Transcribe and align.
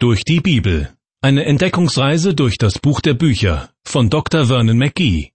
Durch 0.00 0.22
die 0.22 0.38
Bibel. 0.38 0.96
Eine 1.22 1.44
Entdeckungsreise 1.44 2.32
durch 2.32 2.56
das 2.56 2.78
Buch 2.78 3.00
der 3.00 3.14
Bücher 3.14 3.70
von 3.84 4.10
Dr. 4.10 4.46
Vernon 4.46 4.78
McGee. 4.78 5.32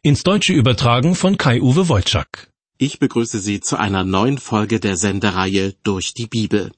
Ins 0.00 0.22
Deutsche 0.22 0.52
übertragen 0.52 1.16
von 1.16 1.36
Kai-Uwe 1.36 1.88
Wolczak. 1.88 2.52
Ich 2.78 3.00
begrüße 3.00 3.40
Sie 3.40 3.58
zu 3.58 3.76
einer 3.76 4.04
neuen 4.04 4.38
Folge 4.38 4.78
der 4.78 4.96
Sendereihe 4.96 5.74
Durch 5.82 6.14
die 6.14 6.28
Bibel. 6.28 6.70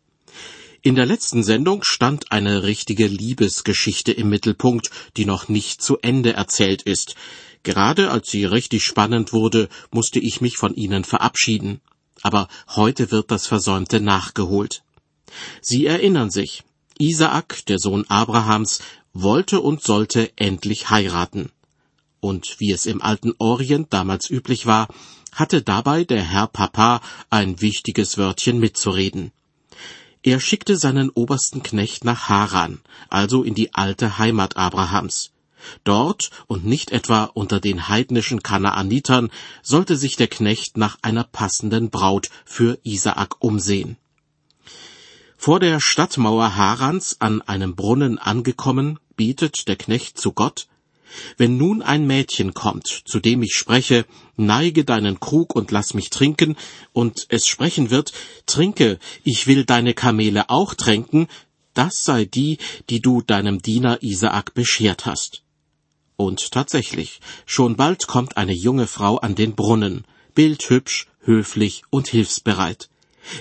In 0.81 0.95
der 0.95 1.05
letzten 1.05 1.43
Sendung 1.43 1.83
stand 1.85 2.33
eine 2.33 2.63
richtige 2.63 3.07
Liebesgeschichte 3.07 4.13
im 4.13 4.31
Mittelpunkt, 4.31 4.91
die 5.19 5.27
noch 5.27 5.51
nicht 5.51 5.83
zu 5.83 5.99
Ende 5.99 6.33
erzählt 6.33 6.81
ist. 6.81 7.15
Gerade 7.63 8.11
als 8.11 8.31
sie 8.31 8.47
richtig 8.47 8.87
spannend 8.87 9.35
wurde, 9.35 9.69
musste 9.91 10.19
ich 10.19 10.41
mich 10.41 10.57
von 10.57 10.75
Ihnen 10.75 11.05
verabschieden. 11.05 11.83
Aber 12.23 12.49
heute 12.75 13.11
wird 13.11 13.31
das 13.31 13.47
Versäumte 13.47 14.01
nachgeholt. 14.01 14.83
Sie 15.61 15.85
erinnern 15.85 16.31
sich, 16.31 16.65
Isaak, 16.99 17.65
der 17.67 17.79
Sohn 17.79 18.05
Abrahams, 18.09 18.81
wollte 19.13 19.61
und 19.61 19.83
sollte 19.83 20.33
endlich 20.37 20.91
heiraten. 20.91 21.51
Und 22.21 22.57
wie 22.59 22.73
es 22.73 22.87
im 22.87 23.01
alten 23.01 23.33
Orient 23.39 23.93
damals 23.93 24.29
üblich 24.29 24.67
war, 24.67 24.89
hatte 25.33 25.63
dabei 25.63 26.05
der 26.05 26.23
Herr 26.23 26.49
Papa 26.49 27.01
ein 27.31 27.61
wichtiges 27.61 28.19
Wörtchen 28.19 28.59
mitzureden. 28.59 29.31
Er 30.23 30.41
schickte 30.41 30.77
seinen 30.77 31.11
obersten 31.11 31.63
Knecht 31.63 32.05
nach 32.05 32.29
Haran, 32.29 32.81
also 33.09 33.45
in 33.45 33.55
die 33.55 33.75
alte 33.75 34.19
Heimat 34.19 34.57
Abrahams. 34.57 35.31
Dort 35.85 36.31
und 36.47 36.65
nicht 36.65 36.91
etwa 36.91 37.25
unter 37.25 37.61
den 37.61 37.89
heidnischen 37.89 38.43
Kanaanitern 38.43 39.31
sollte 39.63 39.97
sich 39.97 40.17
der 40.17 40.29
Knecht 40.29 40.77
nach 40.77 40.99
einer 41.03 41.25
passenden 41.25 41.91
Braut 41.91 42.31
für 42.45 42.79
Isaak 42.83 43.37
umsehen. 43.41 43.97
Vor 45.41 45.61
der 45.61 45.81
Stadtmauer 45.81 46.57
Harans 46.57 47.21
an 47.21 47.43
einem 47.43 47.77
Brunnen 47.77 48.19
angekommen, 48.19 48.99
bietet 49.15 49.69
der 49.69 49.77
Knecht 49.77 50.19
zu 50.19 50.33
Gott, 50.33 50.67
wenn 51.37 51.57
nun 51.57 51.81
ein 51.81 52.09
Mädchen 52.09 52.55
kommt, 52.55 52.89
zu 53.05 53.21
dem 53.21 53.45
ich 53.45 53.55
spreche, 53.55 54.05
neige 54.37 54.85
deinen 54.85 55.21
Krug 55.21 55.55
und 55.55 55.71
lass 55.71 55.95
mich 55.95 56.11
trinken, 56.11 56.57
und 56.93 57.27
es 57.29 57.47
sprechen 57.47 57.91
wird, 57.91 58.13
trinke, 58.47 58.99
ich 59.23 59.47
will 59.47 59.65
deine 59.65 59.95
Kamele 59.95 60.51
auch 60.51 60.75
tränken, 60.75 61.29
das 61.73 62.03
sei 62.03 62.25
die, 62.25 62.59
die 62.91 63.01
du 63.01 63.23
deinem 63.23 63.63
Diener 63.63 64.03
Isaak 64.03 64.55
beschert 64.55 65.07
hast. 65.07 65.45
Und 66.17 66.51
tatsächlich, 66.51 67.21
schon 67.47 67.77
bald 67.77 68.09
kommt 68.09 68.37
eine 68.37 68.55
junge 68.55 68.89
Frau 68.89 69.19
an 69.19 69.37
den 69.37 69.55
Brunnen, 69.55 70.05
bildhübsch, 70.35 71.07
höflich 71.21 71.85
und 71.91 72.09
hilfsbereit. 72.09 72.91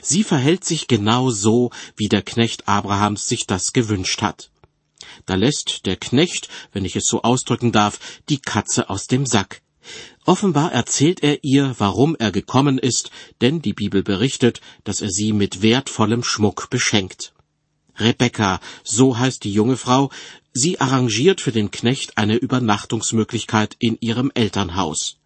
Sie 0.02 0.24
verhält 0.24 0.64
sich 0.64 0.88
genau 0.88 1.30
so, 1.30 1.72
wie 1.96 2.10
der 2.10 2.22
Knecht 2.22 2.68
Abrahams 2.68 3.28
sich 3.28 3.48
das 3.48 3.74
gewünscht 3.74 4.22
hat. 4.22 4.50
Da 5.26 5.36
lässt 5.36 5.86
der 5.86 5.96
Knecht, 5.96 6.50
wenn 6.72 6.86
ich 6.86 6.96
es 6.96 7.06
so 7.06 7.22
ausdrücken 7.22 7.72
darf, 7.72 8.00
die 8.30 8.40
Katze 8.40 8.90
aus 8.90 9.08
dem 9.08 9.26
Sack. 9.26 9.62
Offenbar 10.26 10.74
erzählt 10.74 11.24
er 11.24 11.44
ihr, 11.44 11.76
warum 11.78 12.16
er 12.16 12.32
gekommen 12.32 12.78
ist, 12.78 13.12
denn 13.42 13.62
die 13.62 13.74
Bibel 13.74 14.04
berichtet, 14.04 14.60
dass 14.84 15.02
er 15.02 15.10
sie 15.10 15.32
mit 15.32 15.62
wertvollem 15.62 16.24
Schmuck 16.24 16.70
beschenkt. 16.70 17.34
Rebekka, 17.98 18.60
so 18.84 19.18
heißt 19.18 19.44
die 19.44 19.54
junge 19.54 19.78
Frau, 19.78 20.12
sie 20.54 20.80
arrangiert 20.80 21.42
für 21.42 21.52
den 21.52 21.72
Knecht 21.72 22.18
eine 22.18 22.36
Übernachtungsmöglichkeit 22.36 23.76
in 23.80 23.98
ihrem 24.02 24.32
Elternhaus. 24.34 25.17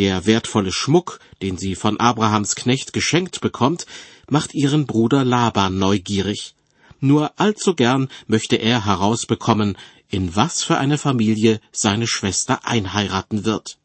Der 0.00 0.24
wertvolle 0.24 0.72
Schmuck, 0.72 1.20
den 1.42 1.58
sie 1.58 1.74
von 1.74 2.00
Abrahams 2.00 2.54
Knecht 2.54 2.94
geschenkt 2.94 3.42
bekommt, 3.42 3.84
macht 4.30 4.54
ihren 4.54 4.86
Bruder 4.86 5.26
Laban 5.26 5.76
neugierig. 5.76 6.54
Nur 7.00 7.38
allzu 7.38 7.74
gern 7.74 8.08
möchte 8.26 8.56
er 8.56 8.86
herausbekommen, 8.86 9.76
in 10.08 10.34
was 10.34 10.64
für 10.64 10.78
eine 10.78 10.96
Familie 10.96 11.60
seine 11.70 12.06
Schwester 12.06 12.64
einheiraten 12.64 13.44
wird. 13.44 13.76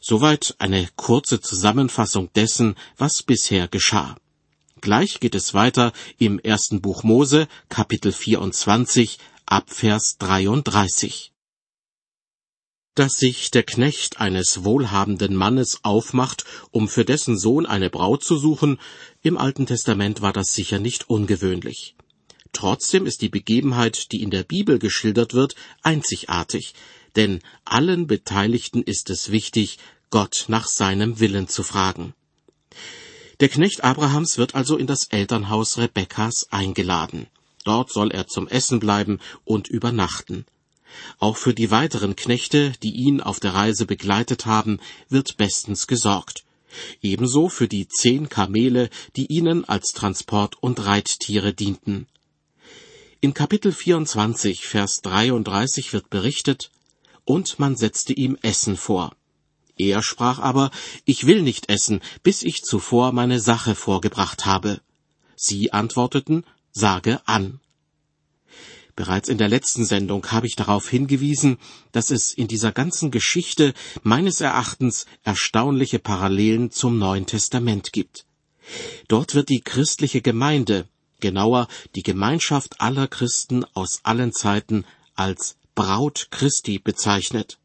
Soweit 0.00 0.54
eine 0.58 0.88
kurze 0.96 1.42
Zusammenfassung 1.42 2.32
dessen, 2.32 2.74
was 2.96 3.22
bisher 3.22 3.68
geschah. 3.68 4.16
Gleich 4.80 5.20
geht 5.20 5.34
es 5.34 5.52
weiter 5.52 5.92
im 6.16 6.38
ersten 6.38 6.80
Buch 6.80 7.02
Mose, 7.02 7.46
Kapitel 7.68 8.10
24, 8.10 9.18
Abvers 9.44 10.16
33 10.16 11.32
dass 12.94 13.14
sich 13.14 13.50
der 13.50 13.62
Knecht 13.62 14.20
eines 14.20 14.64
wohlhabenden 14.64 15.36
Mannes 15.36 15.80
aufmacht, 15.82 16.44
um 16.70 16.88
für 16.88 17.04
dessen 17.04 17.38
Sohn 17.38 17.64
eine 17.66 17.90
Braut 17.90 18.24
zu 18.24 18.36
suchen, 18.36 18.78
im 19.22 19.38
Alten 19.38 19.66
Testament 19.66 20.20
war 20.20 20.32
das 20.32 20.52
sicher 20.52 20.78
nicht 20.78 21.08
ungewöhnlich. 21.08 21.94
Trotzdem 22.52 23.06
ist 23.06 23.22
die 23.22 23.28
Begebenheit, 23.28 24.10
die 24.12 24.22
in 24.22 24.30
der 24.30 24.42
Bibel 24.42 24.78
geschildert 24.78 25.34
wird, 25.34 25.54
einzigartig, 25.82 26.74
denn 27.14 27.40
allen 27.64 28.06
Beteiligten 28.06 28.82
ist 28.82 29.10
es 29.10 29.30
wichtig, 29.30 29.78
Gott 30.10 30.46
nach 30.48 30.66
seinem 30.66 31.20
Willen 31.20 31.48
zu 31.48 31.62
fragen. 31.62 32.14
Der 33.40 33.48
Knecht 33.48 33.84
Abrahams 33.84 34.38
wird 34.38 34.54
also 34.54 34.76
in 34.76 34.86
das 34.86 35.04
Elternhaus 35.04 35.78
Rebekkas 35.78 36.48
eingeladen. 36.50 37.28
Dort 37.64 37.92
soll 37.92 38.10
er 38.10 38.26
zum 38.26 38.48
Essen 38.48 38.80
bleiben 38.80 39.20
und 39.44 39.68
übernachten. 39.68 40.44
Auch 41.18 41.36
für 41.36 41.54
die 41.54 41.70
weiteren 41.70 42.16
Knechte, 42.16 42.72
die 42.82 42.94
ihn 42.94 43.20
auf 43.20 43.40
der 43.40 43.54
Reise 43.54 43.86
begleitet 43.86 44.46
haben, 44.46 44.80
wird 45.08 45.36
bestens 45.36 45.86
gesorgt. 45.86 46.44
Ebenso 47.02 47.48
für 47.48 47.68
die 47.68 47.88
zehn 47.88 48.28
Kamele, 48.28 48.90
die 49.16 49.26
ihnen 49.26 49.64
als 49.64 49.92
Transport- 49.92 50.56
und 50.60 50.84
Reittiere 50.84 51.52
dienten. 51.54 52.06
In 53.20 53.34
Kapitel 53.34 53.72
24, 53.72 54.66
Vers 54.66 55.00
33 55.02 55.92
wird 55.92 56.08
berichtet, 56.10 56.70
und 57.24 57.58
man 57.58 57.76
setzte 57.76 58.12
ihm 58.12 58.38
Essen 58.42 58.76
vor. 58.76 59.14
Er 59.76 60.02
sprach 60.02 60.38
aber, 60.38 60.70
ich 61.04 61.26
will 61.26 61.42
nicht 61.42 61.68
essen, 61.68 62.00
bis 62.22 62.42
ich 62.42 62.62
zuvor 62.62 63.12
meine 63.12 63.40
Sache 63.40 63.74
vorgebracht 63.74 64.46
habe. 64.46 64.80
Sie 65.36 65.72
antworteten, 65.72 66.44
sage 66.72 67.20
an. 67.26 67.60
Bereits 68.98 69.28
in 69.28 69.38
der 69.38 69.46
letzten 69.46 69.84
Sendung 69.84 70.26
habe 70.32 70.48
ich 70.48 70.56
darauf 70.56 70.88
hingewiesen, 70.88 71.58
dass 71.92 72.10
es 72.10 72.34
in 72.34 72.48
dieser 72.48 72.72
ganzen 72.72 73.12
Geschichte 73.12 73.72
meines 74.02 74.40
Erachtens 74.40 75.06
erstaunliche 75.22 76.00
Parallelen 76.00 76.72
zum 76.72 76.98
Neuen 76.98 77.24
Testament 77.24 77.92
gibt. 77.92 78.26
Dort 79.06 79.36
wird 79.36 79.50
die 79.50 79.60
christliche 79.60 80.20
Gemeinde, 80.20 80.88
genauer 81.20 81.68
die 81.94 82.02
Gemeinschaft 82.02 82.80
aller 82.80 83.06
Christen 83.06 83.64
aus 83.72 84.00
allen 84.02 84.32
Zeiten 84.32 84.84
als 85.14 85.54
Braut 85.76 86.26
Christi 86.32 86.80
bezeichnet. 86.80 87.60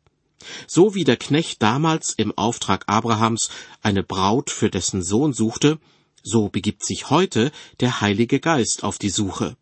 So 0.68 0.94
wie 0.94 1.04
der 1.04 1.18
Knecht 1.18 1.64
damals 1.64 2.14
im 2.16 2.38
Auftrag 2.38 2.84
Abrahams 2.86 3.50
eine 3.82 4.04
Braut 4.04 4.52
für 4.52 4.70
dessen 4.70 5.02
Sohn 5.02 5.34
suchte, 5.34 5.80
so 6.22 6.50
begibt 6.50 6.86
sich 6.86 7.10
heute 7.10 7.52
der 7.80 8.02
Heilige 8.02 8.40
Geist 8.40 8.84
auf 8.84 9.00
die 9.00 9.10
Suche. 9.10 9.58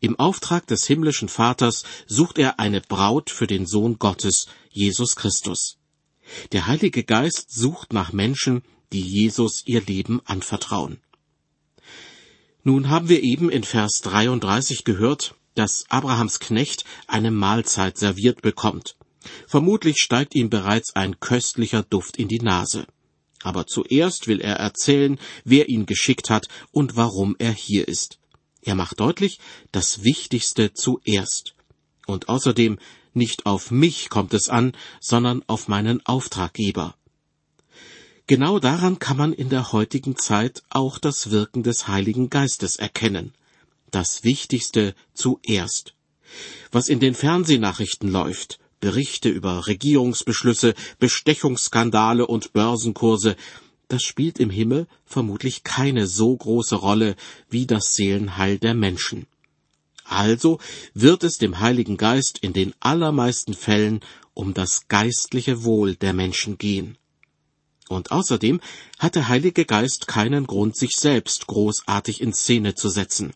Im 0.00 0.18
Auftrag 0.18 0.66
des 0.66 0.86
himmlischen 0.86 1.28
Vaters 1.28 1.84
sucht 2.06 2.38
er 2.38 2.58
eine 2.58 2.80
Braut 2.80 3.30
für 3.30 3.46
den 3.46 3.66
Sohn 3.66 3.98
Gottes, 3.98 4.46
Jesus 4.70 5.16
Christus. 5.16 5.78
Der 6.52 6.66
Heilige 6.66 7.04
Geist 7.04 7.52
sucht 7.52 7.92
nach 7.92 8.12
Menschen, 8.12 8.62
die 8.92 9.00
Jesus 9.00 9.62
ihr 9.66 9.82
Leben 9.82 10.20
anvertrauen. 10.24 11.00
Nun 12.62 12.90
haben 12.90 13.08
wir 13.08 13.22
eben 13.22 13.48
in 13.48 13.62
Vers 13.62 14.00
33 14.02 14.84
gehört, 14.84 15.34
dass 15.54 15.84
Abrahams 15.88 16.40
Knecht 16.40 16.84
eine 17.06 17.30
Mahlzeit 17.30 17.96
serviert 17.96 18.42
bekommt. 18.42 18.96
Vermutlich 19.46 19.96
steigt 19.98 20.34
ihm 20.34 20.50
bereits 20.50 20.94
ein 20.94 21.18
köstlicher 21.20 21.82
Duft 21.82 22.16
in 22.16 22.28
die 22.28 22.40
Nase. 22.40 22.86
Aber 23.42 23.66
zuerst 23.66 24.26
will 24.26 24.40
er 24.40 24.56
erzählen, 24.56 25.18
wer 25.44 25.68
ihn 25.68 25.86
geschickt 25.86 26.30
hat 26.30 26.48
und 26.72 26.96
warum 26.96 27.36
er 27.38 27.52
hier 27.52 27.86
ist. 27.86 28.18
Er 28.66 28.74
macht 28.74 28.98
deutlich, 28.98 29.38
das 29.70 30.02
Wichtigste 30.02 30.74
zuerst. 30.74 31.54
Und 32.04 32.28
außerdem, 32.28 32.80
nicht 33.14 33.46
auf 33.46 33.70
mich 33.70 34.10
kommt 34.10 34.34
es 34.34 34.48
an, 34.48 34.72
sondern 35.00 35.44
auf 35.46 35.68
meinen 35.68 36.04
Auftraggeber. 36.04 36.96
Genau 38.26 38.58
daran 38.58 38.98
kann 38.98 39.16
man 39.16 39.32
in 39.32 39.50
der 39.50 39.70
heutigen 39.70 40.16
Zeit 40.16 40.64
auch 40.68 40.98
das 40.98 41.30
Wirken 41.30 41.62
des 41.62 41.86
Heiligen 41.86 42.28
Geistes 42.28 42.74
erkennen. 42.74 43.32
Das 43.92 44.24
Wichtigste 44.24 44.96
zuerst. 45.14 45.94
Was 46.72 46.88
in 46.88 46.98
den 46.98 47.14
Fernsehnachrichten 47.14 48.10
läuft, 48.10 48.58
Berichte 48.80 49.28
über 49.28 49.68
Regierungsbeschlüsse, 49.68 50.74
Bestechungsskandale 50.98 52.26
und 52.26 52.52
Börsenkurse, 52.52 53.36
das 53.88 54.02
spielt 54.02 54.38
im 54.38 54.50
Himmel 54.50 54.86
vermutlich 55.04 55.62
keine 55.64 56.06
so 56.06 56.36
große 56.36 56.76
Rolle 56.76 57.16
wie 57.48 57.66
das 57.66 57.94
Seelenheil 57.94 58.58
der 58.58 58.74
Menschen. 58.74 59.26
Also 60.04 60.58
wird 60.94 61.24
es 61.24 61.38
dem 61.38 61.60
Heiligen 61.60 61.96
Geist 61.96 62.38
in 62.38 62.52
den 62.52 62.74
allermeisten 62.80 63.54
Fällen 63.54 64.00
um 64.34 64.54
das 64.54 64.88
geistliche 64.88 65.64
Wohl 65.64 65.96
der 65.96 66.12
Menschen 66.12 66.58
gehen. 66.58 66.98
Und 67.88 68.10
außerdem 68.10 68.60
hat 68.98 69.14
der 69.14 69.28
Heilige 69.28 69.64
Geist 69.64 70.06
keinen 70.06 70.46
Grund, 70.46 70.76
sich 70.76 70.96
selbst 70.96 71.46
großartig 71.46 72.20
in 72.20 72.32
Szene 72.32 72.74
zu 72.74 72.88
setzen. 72.88 73.32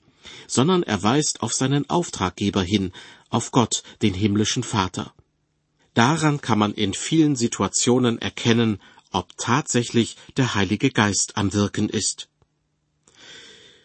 sondern 0.47 0.82
er 0.82 1.02
weist 1.02 1.43
auf 1.43 1.52
seinen 1.52 1.88
Auftraggeber 1.88 2.62
hin, 2.62 2.93
auf 3.29 3.50
Gott, 3.50 3.82
den 4.02 4.14
himmlischen 4.14 4.62
Vater. 4.62 5.12
Daran 5.94 6.41
kann 6.41 6.58
man 6.58 6.75
in 6.75 6.94
vielen 6.94 7.37
Situationen 7.37 8.20
erkennen, 8.20 8.81
ob 9.11 9.37
tatsächlich 9.37 10.17
der 10.37 10.55
Heilige 10.55 10.91
Geist 10.91 11.37
am 11.37 11.53
Wirken 11.53 11.89
ist. 11.89 12.29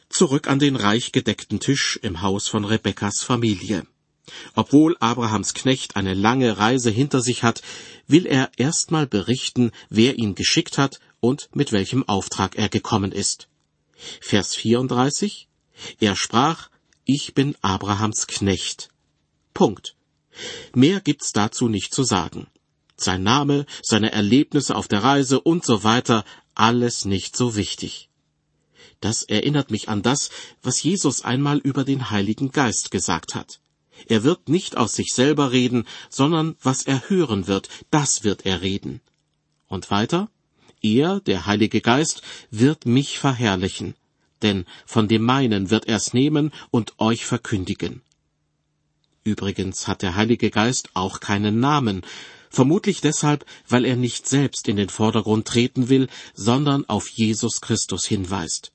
Zurück 0.09 0.47
an 0.47 0.59
den 0.59 0.75
reich 0.75 1.11
gedeckten 1.11 1.59
Tisch 1.59 1.99
im 2.01 2.21
Haus 2.21 2.47
von 2.47 2.63
Rebekkas 2.63 3.21
Familie. 3.21 3.85
Obwohl 4.55 4.95
Abrahams 4.99 5.53
Knecht 5.53 5.95
eine 5.95 6.13
lange 6.13 6.57
Reise 6.57 6.89
hinter 6.89 7.21
sich 7.21 7.43
hat, 7.43 7.61
will 8.07 8.25
er 8.25 8.49
erstmal 8.57 9.07
berichten, 9.07 9.71
wer 9.89 10.17
ihn 10.17 10.35
geschickt 10.35 10.77
hat 10.77 10.99
und 11.19 11.49
mit 11.53 11.71
welchem 11.71 12.07
Auftrag 12.07 12.55
er 12.55 12.69
gekommen 12.69 13.11
ist. 13.11 13.47
Vers 14.21 14.55
34 14.55 15.47
Er 15.99 16.15
sprach, 16.15 16.69
ich 17.03 17.33
bin 17.33 17.55
Abrahams 17.61 18.27
Knecht. 18.27 18.89
Punkt. 19.53 19.95
Mehr 20.73 21.01
gibt's 21.01 21.31
dazu 21.31 21.69
nicht 21.69 21.93
zu 21.93 22.03
sagen. 22.03 22.47
Sein 22.97 23.23
Name, 23.23 23.65
seine 23.81 24.11
Erlebnisse 24.11 24.75
auf 24.75 24.87
der 24.87 25.03
Reise 25.03 25.41
und 25.41 25.65
so 25.65 25.83
weiter, 25.83 26.23
alles 26.53 27.05
nicht 27.05 27.35
so 27.35 27.55
wichtig. 27.55 28.09
Das 29.01 29.23
erinnert 29.23 29.71
mich 29.71 29.89
an 29.89 30.01
das, 30.01 30.29
was 30.63 30.81
Jesus 30.81 31.23
einmal 31.23 31.57
über 31.57 31.83
den 31.83 32.09
Heiligen 32.09 32.51
Geist 32.51 32.91
gesagt 32.91 33.35
hat. 33.35 33.59
Er 34.07 34.23
wird 34.23 34.49
nicht 34.49 34.77
aus 34.77 34.95
sich 34.95 35.13
selber 35.13 35.51
reden, 35.51 35.85
sondern 36.09 36.55
was 36.61 36.83
er 36.83 37.09
hören 37.09 37.47
wird, 37.47 37.69
das 37.91 38.23
wird 38.23 38.45
er 38.45 38.61
reden. 38.61 39.01
Und 39.67 39.91
weiter? 39.91 40.29
Er, 40.81 41.19
der 41.19 41.45
Heilige 41.45 41.81
Geist, 41.81 42.21
wird 42.51 42.85
mich 42.85 43.19
verherrlichen, 43.19 43.95
denn 44.41 44.65
von 44.85 45.07
dem 45.07 45.23
meinen 45.23 45.69
wird 45.69 45.87
er's 45.87 46.13
nehmen 46.13 46.51
und 46.71 46.99
euch 46.99 47.25
verkündigen. 47.25 48.01
Übrigens 49.23 49.87
hat 49.87 50.03
der 50.03 50.15
Heilige 50.15 50.51
Geist 50.51 50.89
auch 50.93 51.19
keinen 51.19 51.59
Namen, 51.59 52.03
vermutlich 52.49 53.01
deshalb, 53.01 53.45
weil 53.67 53.85
er 53.85 53.95
nicht 53.95 54.27
selbst 54.27 54.67
in 54.67 54.75
den 54.75 54.89
Vordergrund 54.89 55.47
treten 55.47 55.89
will, 55.89 56.07
sondern 56.33 56.87
auf 56.87 57.09
Jesus 57.09 57.61
Christus 57.61 58.05
hinweist. 58.05 58.71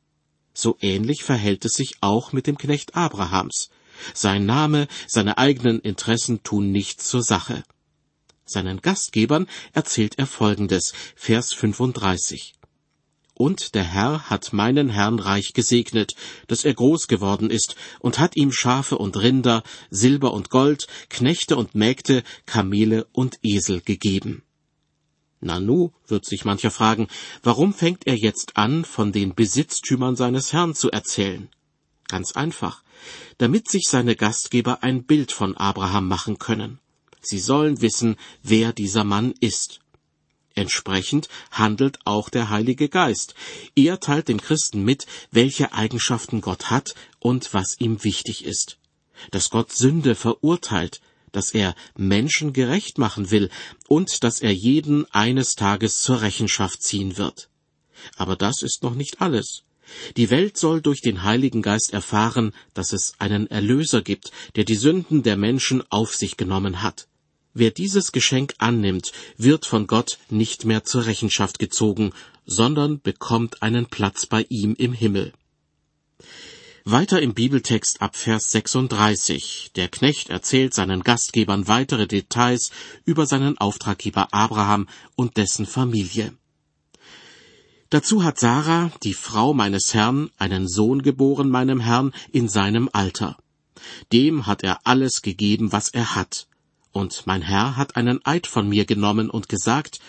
So 0.53 0.77
ähnlich 0.81 1.23
verhält 1.25 1.65
es 1.65 1.75
sich 1.75 1.95
auch 2.01 2.33
mit 2.33 2.47
dem 2.47 2.59
Knecht 2.59 2.95
Abrahams. 2.95 3.71
Sein 4.15 4.47
Name, 4.47 4.89
seine 5.07 5.39
eigenen 5.39 5.81
Interessen 5.81 6.43
tun 6.43 6.73
nichts 6.73 7.09
zur 7.09 7.23
Sache. 7.23 7.63
Seinen 8.45 8.81
Gastgebern 8.81 9.47
erzählt 9.73 10.19
er 10.19 10.27
Folgendes, 10.27 10.93
Vers 11.15 11.53
35. 11.53 12.55
Und 13.41 13.75
der 13.75 13.85
Herr 13.85 14.29
hat 14.29 14.53
meinen 14.53 14.91
Herrn 14.91 15.19
reich 15.19 15.55
gesegnet, 15.55 16.15
dass 16.47 16.67
er 16.67 16.75
groß 16.75 17.09
geworden 17.09 17.49
ist, 17.49 17.75
und 17.99 18.19
hat 18.19 18.37
ihm 18.37 18.53
Schafe 18.53 18.99
und 18.99 19.17
Rinder, 19.17 19.63
Silber 19.89 20.35
und 20.35 20.51
Gold, 20.51 20.89
Knechte 21.09 21.57
und 21.57 21.75
Mägde, 21.75 22.23
Kamele 22.45 23.07
und 23.13 23.39
Esel 23.43 23.81
gegeben. 23.81 24.43
Nanu, 25.41 25.93
wird 26.07 26.27
sich 26.27 26.45
mancher 26.45 26.71
fragen, 26.71 27.09
warum 27.43 27.73
fängt 27.73 28.07
er 28.07 28.15
jetzt 28.15 28.59
an, 28.59 28.85
von 28.85 29.11
den 29.11 29.35
Besitztümern 29.35 30.17
seines 30.17 30.53
Herrn 30.53 30.75
zu 30.75 30.91
erzählen? 30.91 31.49
Ganz 32.09 32.33
einfach, 32.33 32.85
damit 33.39 33.71
sich 33.71 33.85
seine 33.89 34.17
Gastgeber 34.17 34.83
ein 34.83 35.05
Bild 35.05 35.33
von 35.33 35.57
Abraham 35.57 36.09
machen 36.09 36.39
können. 36.39 36.79
Sie 37.23 37.39
sollen 37.39 37.81
wissen, 37.81 38.17
wer 38.43 38.75
dieser 38.75 39.05
Mann 39.05 39.33
ist. 39.41 39.81
Entsprechend 40.55 41.29
handelt 41.51 41.99
auch 42.05 42.29
der 42.29 42.51
Heilige 42.51 42.89
Geist. 42.89 43.35
Er 43.77 44.01
teilt 44.01 44.29
den 44.29 44.41
Christen 44.41 44.85
mit, 44.85 45.07
welche 45.31 45.73
Eigenschaften 45.73 46.41
Gott 46.41 46.71
hat 46.71 46.95
und 47.19 47.55
was 47.55 47.77
ihm 47.79 48.03
wichtig 48.05 48.45
ist. 48.45 48.79
Dass 49.31 49.51
Gott 49.51 49.73
Sünde 49.73 50.15
verurteilt, 50.15 51.01
dass 51.33 51.53
er 51.53 51.75
Menschen 51.97 52.53
gerecht 52.53 52.99
machen 52.99 53.31
will 53.31 53.51
und 53.89 54.25
dass 54.25 54.41
er 54.41 54.53
jeden 54.53 55.11
eines 55.13 55.55
Tages 55.55 56.03
zur 56.03 56.23
Rechenschaft 56.23 56.83
ziehen 56.83 57.17
wird. 57.17 57.49
Aber 58.17 58.37
das 58.37 58.63
ist 58.63 58.83
noch 58.83 58.95
nicht 58.95 59.21
alles. 59.21 59.63
Die 60.17 60.31
Welt 60.31 60.57
soll 60.57 60.81
durch 60.81 61.01
den 61.01 61.25
Heiligen 61.25 61.63
Geist 61.63 61.93
erfahren, 61.93 62.53
dass 62.75 62.93
es 62.93 63.15
einen 63.19 63.49
Erlöser 63.49 64.03
gibt, 64.03 64.31
der 64.57 64.65
die 64.65 64.77
Sünden 64.77 65.23
der 65.23 65.37
Menschen 65.37 65.83
auf 65.91 66.15
sich 66.15 66.37
genommen 66.37 66.83
hat. 66.83 67.09
Wer 67.53 67.71
dieses 67.73 68.13
Geschenk 68.13 68.55
annimmt, 68.59 69.13
wird 69.37 69.67
von 69.67 69.87
Gott 69.87 70.19
nicht 70.29 70.65
mehr 70.65 70.85
zur 70.85 71.07
Rechenschaft 71.07 71.59
gezogen, 71.59 72.13
sondern 72.47 73.01
bekommt 73.01 73.63
einen 73.63 73.87
Platz 73.87 74.27
bei 74.27 74.47
ihm 74.49 74.75
im 74.79 74.93
Himmel. 74.93 75.33
Weiter 76.85 77.21
im 77.21 77.35
Bibeltext 77.35 78.01
ab 78.01 78.17
Vers 78.17 78.53
36. 78.53 79.73
Der 79.77 79.89
Knecht 79.89 80.31
erzählt 80.31 80.75
seinen 80.75 81.03
Gastgebern 81.03 81.69
weitere 81.69 82.07
Details 82.07 82.71
über 83.05 83.27
seinen 83.27 83.59
Auftraggeber 83.59 84.33
Abraham 84.33 84.89
und 85.15 85.37
dessen 85.37 85.67
Familie. 85.67 86.33
Dazu 87.91 88.23
hat 88.23 88.39
Sarah, 88.39 88.93
die 89.03 89.15
Frau 89.15 89.53
meines 89.53 89.93
Herrn, 89.93 90.31
einen 90.39 90.69
Sohn 90.69 91.03
geboren 91.03 91.51
meinem 91.51 91.81
Herrn 91.81 92.13
in 92.33 92.49
seinem 92.49 92.89
Alter. 92.93 93.37
Dem 94.13 94.47
hat 94.47 94.63
er 94.63 94.87
alles 94.87 95.23
gegeben, 95.23 95.73
was 95.73 95.89
er 95.89 96.15
hat. 96.15 96.47
Und 96.93 97.27
mein 97.27 97.43
Herr 97.43 97.77
hat 97.77 97.97
einen 97.97 98.25
Eid 98.25 98.47
von 98.47 98.69
mir 98.69 98.85
genommen 98.85 99.31
und 99.31 99.49
gesagt, 99.49 100.01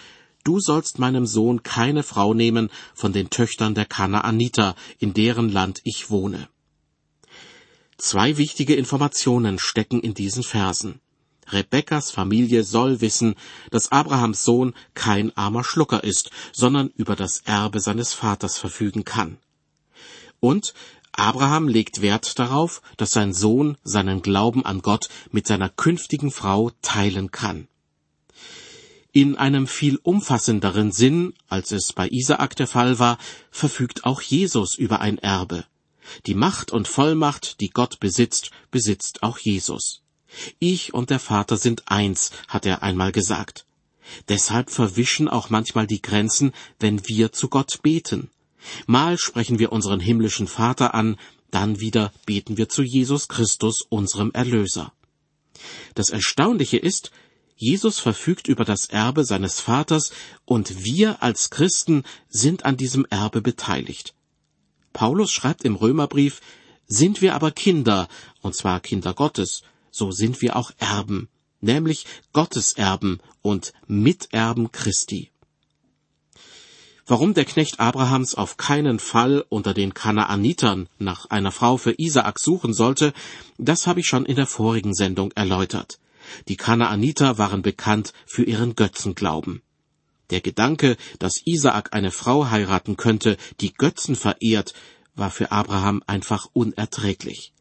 Du 0.44 0.60
sollst 0.60 0.98
meinem 0.98 1.26
Sohn 1.28 1.62
keine 1.62 2.02
Frau 2.02 2.34
nehmen 2.34 2.70
von 2.96 3.14
den 3.14 3.30
Töchtern 3.30 3.76
der 3.76 3.86
Kanaaniter, 3.86 4.76
in 4.98 5.14
deren 5.14 5.50
Land 5.50 5.82
ich 5.84 6.10
wohne. 6.10 6.50
Zwei 7.98 8.38
wichtige 8.38 8.74
Informationen 8.74 9.60
stecken 9.60 10.00
in 10.00 10.16
diesen 10.16 10.42
Versen. 10.42 11.00
Rebekkas 11.52 12.10
Familie 12.10 12.64
soll 12.64 13.02
wissen, 13.02 13.36
dass 13.70 13.92
Abrahams 13.92 14.44
Sohn 14.44 14.74
kein 14.96 15.36
armer 15.38 15.64
Schlucker 15.64 16.04
ist, 16.04 16.32
sondern 16.52 16.88
über 16.96 17.16
das 17.16 17.42
Erbe 17.46 17.80
seines 17.80 18.14
Vaters 18.14 18.58
verfügen 18.58 19.06
kann. 19.06 19.38
Und 20.40 20.74
Abraham 21.14 21.68
legt 21.68 22.02
Wert 22.02 22.40
darauf, 22.40 22.82
dass 22.98 23.12
sein 23.12 23.34
Sohn 23.34 23.78
seinen 23.84 24.22
Glauben 24.22 24.66
an 24.66 24.82
Gott 24.82 25.10
mit 25.32 25.48
seiner 25.48 25.70
künftigen 25.70 26.32
Frau 26.32 26.72
teilen 26.82 27.32
kann. 27.32 27.68
In 29.14 29.36
einem 29.36 29.68
viel 29.68 30.00
umfassenderen 30.04 30.94
Sinn, 30.94 31.34
als 31.50 31.74
es 31.74 31.92
bei 31.92 32.08
Isaak 32.08 32.56
der 32.56 32.68
Fall 32.68 32.98
war, 32.98 33.18
verfügt 33.52 34.06
auch 34.06 34.22
Jesus 34.22 34.76
über 34.76 35.02
ein 35.02 35.18
Erbe. 35.18 35.66
Die 36.26 36.34
Macht 36.34 36.72
und 36.72 36.88
Vollmacht, 36.88 37.60
die 37.60 37.70
Gott 37.70 38.00
besitzt, 38.00 38.52
besitzt 38.72 39.22
auch 39.22 39.38
Jesus. 39.38 40.02
Ich 40.60 40.94
und 40.94 41.10
der 41.10 41.20
Vater 41.20 41.58
sind 41.58 41.92
eins, 41.92 42.32
hat 42.48 42.66
er 42.66 42.84
einmal 42.84 43.12
gesagt. 43.12 43.66
Deshalb 44.30 44.70
verwischen 44.70 45.28
auch 45.28 45.50
manchmal 45.50 45.88
die 45.88 46.02
Grenzen, 46.02 46.54
wenn 46.80 47.08
wir 47.08 47.34
zu 47.34 47.50
Gott 47.50 47.82
beten. 47.82 48.30
Mal 48.86 49.18
sprechen 49.18 49.60
wir 49.60 49.72
unseren 49.72 50.00
himmlischen 50.00 50.48
Vater 50.48 50.94
an, 50.94 51.18
dann 51.52 51.80
wieder 51.80 52.14
beten 52.26 52.58
wir 52.58 52.70
zu 52.70 52.82
Jesus 52.82 53.28
Christus, 53.28 53.82
unserem 53.82 54.32
Erlöser. 54.32 54.94
Das 55.96 56.10
Erstaunliche 56.10 56.78
ist, 56.78 57.12
Jesus 57.56 58.00
verfügt 58.00 58.48
über 58.48 58.66
das 58.66 58.86
Erbe 58.86 59.24
seines 59.24 59.60
Vaters 59.60 60.12
und 60.46 60.84
wir 60.84 61.22
als 61.22 61.52
Christen 61.52 62.04
sind 62.28 62.66
an 62.66 62.78
diesem 62.78 63.06
Erbe 63.10 63.42
beteiligt. 63.42 64.16
Paulus 64.94 65.32
schreibt 65.32 65.64
im 65.64 65.76
Römerbrief, 65.76 66.42
sind 66.88 67.22
wir 67.22 67.36
aber 67.36 67.52
Kinder, 67.52 68.08
und 68.42 68.56
zwar 68.56 68.80
Kinder 68.80 69.14
Gottes, 69.14 69.62
so 69.92 70.12
sind 70.12 70.42
wir 70.42 70.56
auch 70.56 70.72
Erben, 70.78 71.30
nämlich 71.62 72.06
Gottes 72.34 72.74
Erben 72.74 73.20
und 73.42 73.74
Miterben 73.88 74.72
Christi. 74.72 75.31
Warum 77.08 77.34
der 77.34 77.46
Knecht 77.46 77.80
Abrahams 77.80 78.36
auf 78.36 78.58
keinen 78.58 79.00
Fall 79.00 79.44
unter 79.50 79.74
den 79.74 79.94
Kanaanitern 79.94 80.88
nach 81.00 81.26
einer 81.26 81.52
Frau 81.52 81.78
für 81.78 81.94
Isaak 81.98 82.40
suchen 82.40 82.74
sollte, 82.74 83.14
das 83.58 83.88
habe 83.88 84.00
ich 84.00 84.08
schon 84.08 84.26
in 84.26 84.36
der 84.36 84.48
vorigen 84.48 84.94
Sendung 84.94 85.32
erläutert. 85.32 86.00
Die 86.48 86.58
Kanaaniter 86.58 87.38
waren 87.38 87.62
bekannt 87.62 88.14
für 88.26 88.44
ihren 88.44 88.76
Götzenglauben. 88.76 89.62
Der 90.30 90.42
Gedanke, 90.42 90.96
dass 91.20 91.42
Isaak 91.46 91.94
eine 91.94 92.12
Frau 92.12 92.50
heiraten 92.50 92.96
könnte, 92.96 93.38
die 93.60 93.74
Götzen 93.74 94.16
verehrt, 94.16 94.74
war 95.16 95.30
für 95.30 95.52
Abraham 95.52 96.04
einfach 96.08 96.48
unerträglich. 96.54 97.52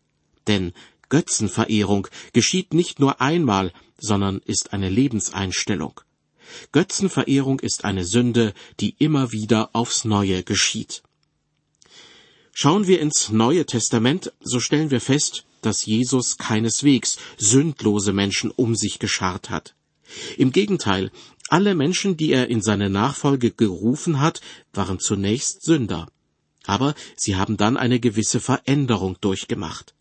Denn 0.46 0.72
Götzenverehrung 1.08 2.06
geschieht 2.32 2.72
nicht 2.72 3.00
nur 3.00 3.20
einmal, 3.20 3.72
sondern 3.98 4.38
ist 4.44 4.72
eine 4.72 4.88
Lebenseinstellung. 4.88 6.00
Götzenverehrung 6.72 7.60
ist 7.60 7.84
eine 7.84 8.04
Sünde, 8.04 8.54
die 8.80 8.94
immer 8.98 9.32
wieder 9.32 9.70
aufs 9.72 10.04
Neue 10.04 10.42
geschieht. 10.42 11.02
Schauen 12.52 12.86
wir 12.86 13.00
ins 13.00 13.30
Neue 13.30 13.64
Testament, 13.64 14.32
so 14.40 14.60
stellen 14.60 14.90
wir 14.90 15.00
fest, 15.00 15.44
dass 15.62 15.86
Jesus 15.86 16.36
keineswegs 16.36 17.18
sündlose 17.38 18.12
Menschen 18.12 18.50
um 18.50 18.74
sich 18.74 18.98
geschart 18.98 19.50
hat. 19.50 19.74
Im 20.36 20.52
Gegenteil, 20.52 21.10
alle 21.48 21.74
Menschen, 21.74 22.16
die 22.16 22.32
er 22.32 22.48
in 22.48 22.62
seine 22.62 22.90
Nachfolge 22.90 23.50
gerufen 23.50 24.20
hat, 24.20 24.40
waren 24.72 24.98
zunächst 24.98 25.62
Sünder. 25.62 26.08
Aber 26.64 26.94
sie 27.16 27.36
haben 27.36 27.56
dann 27.56 27.76
eine 27.76 28.00
gewisse 28.00 28.40
Veränderung 28.40 29.16
durchgemacht. 29.20 29.94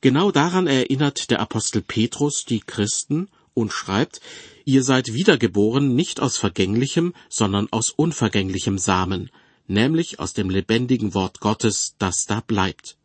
Genau 0.00 0.30
daran 0.32 0.66
erinnert 0.66 1.30
der 1.30 1.40
Apostel 1.40 1.80
Petrus 1.82 2.44
die 2.44 2.60
Christen 2.60 3.28
und 3.54 3.72
schreibt, 3.72 4.20
ihr 4.64 4.82
seid 4.82 5.12
wiedergeboren 5.12 5.94
nicht 5.94 6.20
aus 6.20 6.36
vergänglichem, 6.36 7.14
sondern 7.28 7.68
aus 7.70 7.90
unvergänglichem 7.90 8.78
Samen, 8.78 9.30
nämlich 9.66 10.20
aus 10.20 10.32
dem 10.32 10.50
lebendigen 10.50 11.14
Wort 11.14 11.40
Gottes, 11.40 11.94
das 11.98 12.26
da 12.26 12.40
bleibt. 12.40 12.96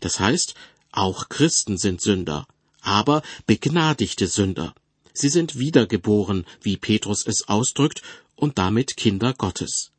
Das 0.00 0.20
heißt, 0.20 0.54
auch 0.92 1.28
Christen 1.28 1.76
sind 1.76 2.00
Sünder, 2.00 2.46
aber 2.80 3.22
begnadigte 3.46 4.26
Sünder. 4.26 4.74
Sie 5.12 5.28
sind 5.28 5.58
wiedergeboren, 5.58 6.44
wie 6.62 6.76
Petrus 6.76 7.26
es 7.26 7.48
ausdrückt, 7.48 8.02
und 8.36 8.58
damit 8.58 8.96
Kinder 8.96 9.32
Gottes. 9.32 9.92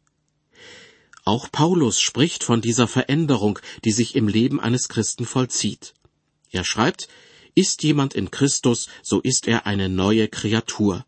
Auch 1.24 1.52
Paulus 1.52 2.00
spricht 2.00 2.44
von 2.44 2.62
dieser 2.62 2.88
Veränderung, 2.88 3.60
die 3.84 3.92
sich 3.92 4.16
im 4.16 4.28
Leben 4.28 4.60
eines 4.60 4.90
Christen 4.90 5.26
vollzieht. 5.26 5.94
Er 6.52 6.64
schreibt, 6.64 7.08
ist 7.56 7.84
jemand 7.84 8.14
in 8.14 8.30
Christus, 8.30 8.88
so 9.02 9.22
ist 9.22 9.48
er 9.48 9.66
eine 9.66 9.90
neue 9.90 10.28
Kreatur. 10.28 11.06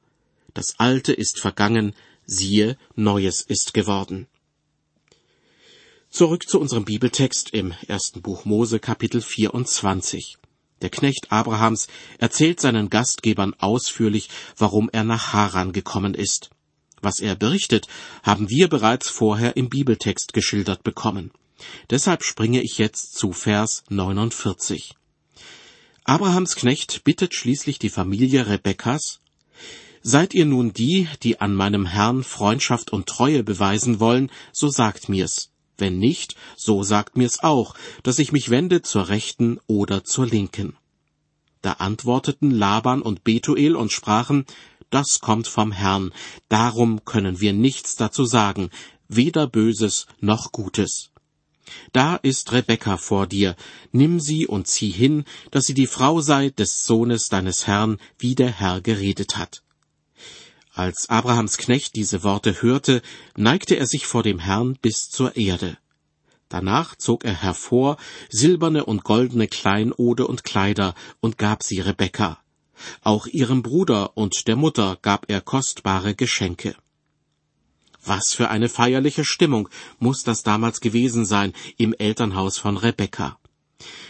Das 0.54 0.80
Alte 0.80 1.14
ist 1.14 1.40
vergangen, 1.40 1.94
siehe, 2.26 2.78
Neues 2.96 3.42
ist 3.42 3.74
geworden. 3.74 4.28
Zurück 6.10 6.48
zu 6.48 6.60
unserem 6.60 6.86
Bibeltext 6.86 7.52
im 7.52 7.74
ersten 7.88 8.22
Buch 8.22 8.46
Mose 8.46 8.80
Kapitel 8.80 9.22
24. 9.22 10.38
Der 10.82 10.90
Knecht 10.90 11.32
Abrahams 11.32 11.88
erzählt 12.18 12.60
seinen 12.62 12.90
Gastgebern 12.90 13.54
ausführlich, 13.56 14.30
warum 14.58 14.90
er 14.92 15.04
nach 15.04 15.34
Haran 15.34 15.74
gekommen 15.74 16.14
ist. 16.14 16.50
Was 17.02 17.20
er 17.20 17.36
berichtet, 17.36 17.88
haben 18.24 18.50
wir 18.50 18.68
bereits 18.70 19.10
vorher 19.10 19.58
im 19.58 19.70
Bibeltext 19.70 20.34
geschildert 20.34 20.84
bekommen. 20.84 21.32
Deshalb 21.90 22.24
springe 22.24 22.62
ich 22.62 22.78
jetzt 22.78 23.16
zu 23.16 23.32
Vers 23.34 23.84
49. 23.90 24.96
Abrahams 26.10 26.56
Knecht 26.56 27.04
bittet 27.04 27.36
schließlich 27.36 27.80
die 27.80 27.90
Familie 27.90 28.48
Rebekkas, 28.48 29.20
Seid 30.02 30.34
ihr 30.34 30.46
nun 30.46 30.72
die, 30.72 31.10
die 31.22 31.42
an 31.42 31.54
meinem 31.54 31.86
Herrn 31.86 32.24
Freundschaft 32.24 32.94
und 32.94 33.08
Treue 33.08 33.44
beweisen 33.44 34.00
wollen, 34.00 34.32
so 34.54 34.70
sagt 34.70 35.10
mir's. 35.10 35.50
Wenn 35.78 36.00
nicht, 36.00 36.38
so 36.56 36.82
sagt 36.82 37.18
mir's 37.18 37.44
auch, 37.44 37.76
dass 38.04 38.20
ich 38.20 38.32
mich 38.32 38.50
wende 38.50 38.82
zur 38.82 39.10
Rechten 39.10 39.60
oder 39.68 40.06
zur 40.06 40.26
Linken. 40.26 40.78
Da 41.62 41.74
antworteten 41.74 42.52
Laban 42.52 43.02
und 43.02 43.26
Betuel 43.26 43.76
und 43.76 43.92
sprachen, 43.92 44.46
das 44.90 45.20
kommt 45.20 45.50
vom 45.50 45.74
Herrn, 45.74 46.14
darum 46.48 47.04
können 47.04 47.42
wir 47.42 47.52
nichts 47.52 47.98
dazu 47.98 48.24
sagen, 48.24 48.70
weder 49.10 49.46
Böses 49.46 50.08
noch 50.22 50.54
Gutes. 50.54 51.12
Da 51.94 52.16
ist 52.16 52.52
Rebekka 52.52 52.98
vor 52.98 53.28
dir, 53.28 53.56
nimm 53.92 54.20
sie 54.20 54.48
und 54.48 54.68
zieh 54.68 54.92
hin, 54.92 55.26
dass 55.52 55.66
sie 55.66 55.74
die 55.74 55.88
Frau 55.88 56.22
sei 56.22 56.50
des 56.50 56.86
Sohnes 56.86 57.30
deines 57.30 57.68
Herrn, 57.68 57.98
wie 58.18 58.36
der 58.36 58.52
Herr 58.52 58.82
geredet 58.82 59.38
hat. 59.38 59.64
Als 60.74 61.10
Abrahams 61.10 61.58
Knecht 61.58 61.96
diese 61.96 62.24
Worte 62.24 62.62
hörte, 62.62 63.02
neigte 63.36 63.76
er 63.76 63.88
sich 63.88 64.06
vor 64.06 64.22
dem 64.22 64.40
Herrn 64.40 64.78
bis 64.82 65.10
zur 65.10 65.36
Erde. 65.36 65.78
Danach 66.50 66.96
zog 66.96 67.26
er 67.26 67.42
hervor 67.42 67.98
silberne 68.30 68.86
und 68.86 69.04
goldene 69.04 69.48
Kleinode 69.48 70.28
und 70.28 70.44
Kleider 70.44 70.94
und 71.20 71.38
gab 71.38 71.64
sie 71.64 71.80
Rebekka. 71.80 72.40
Auch 73.02 73.28
ihrem 73.28 73.64
Bruder 73.64 74.16
und 74.16 74.48
der 74.48 74.56
Mutter 74.56 74.98
gab 75.02 75.30
er 75.30 75.42
kostbare 75.42 76.16
Geschenke. 76.16 76.76
Was 78.08 78.34
für 78.34 78.50
eine 78.50 78.70
feierliche 78.70 79.26
Stimmung 79.26 79.70
muss 80.00 80.24
das 80.24 80.42
damals 80.42 80.80
gewesen 80.80 81.26
sein 81.26 81.54
im 81.78 81.94
Elternhaus 81.94 82.58
von 82.58 82.78
Rebekka. 82.78 83.38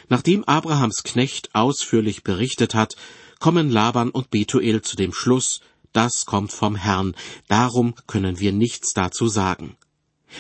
Nachdem 0.08 0.44
Abrahams 0.44 1.04
Knecht 1.04 1.54
ausführlich 1.54 2.24
berichtet 2.24 2.76
hat, 2.76 2.96
kommen 3.40 3.70
Laban 3.70 4.10
und 4.10 4.30
Betuel 4.30 4.82
zu 4.82 4.96
dem 4.96 5.14
Schluss, 5.14 5.62
das 5.94 6.26
kommt 6.26 6.52
vom 6.52 6.76
Herrn, 6.76 7.16
darum 7.48 7.96
können 8.06 8.40
wir 8.40 8.52
nichts 8.52 8.94
dazu 8.94 9.28
sagen. 9.28 9.78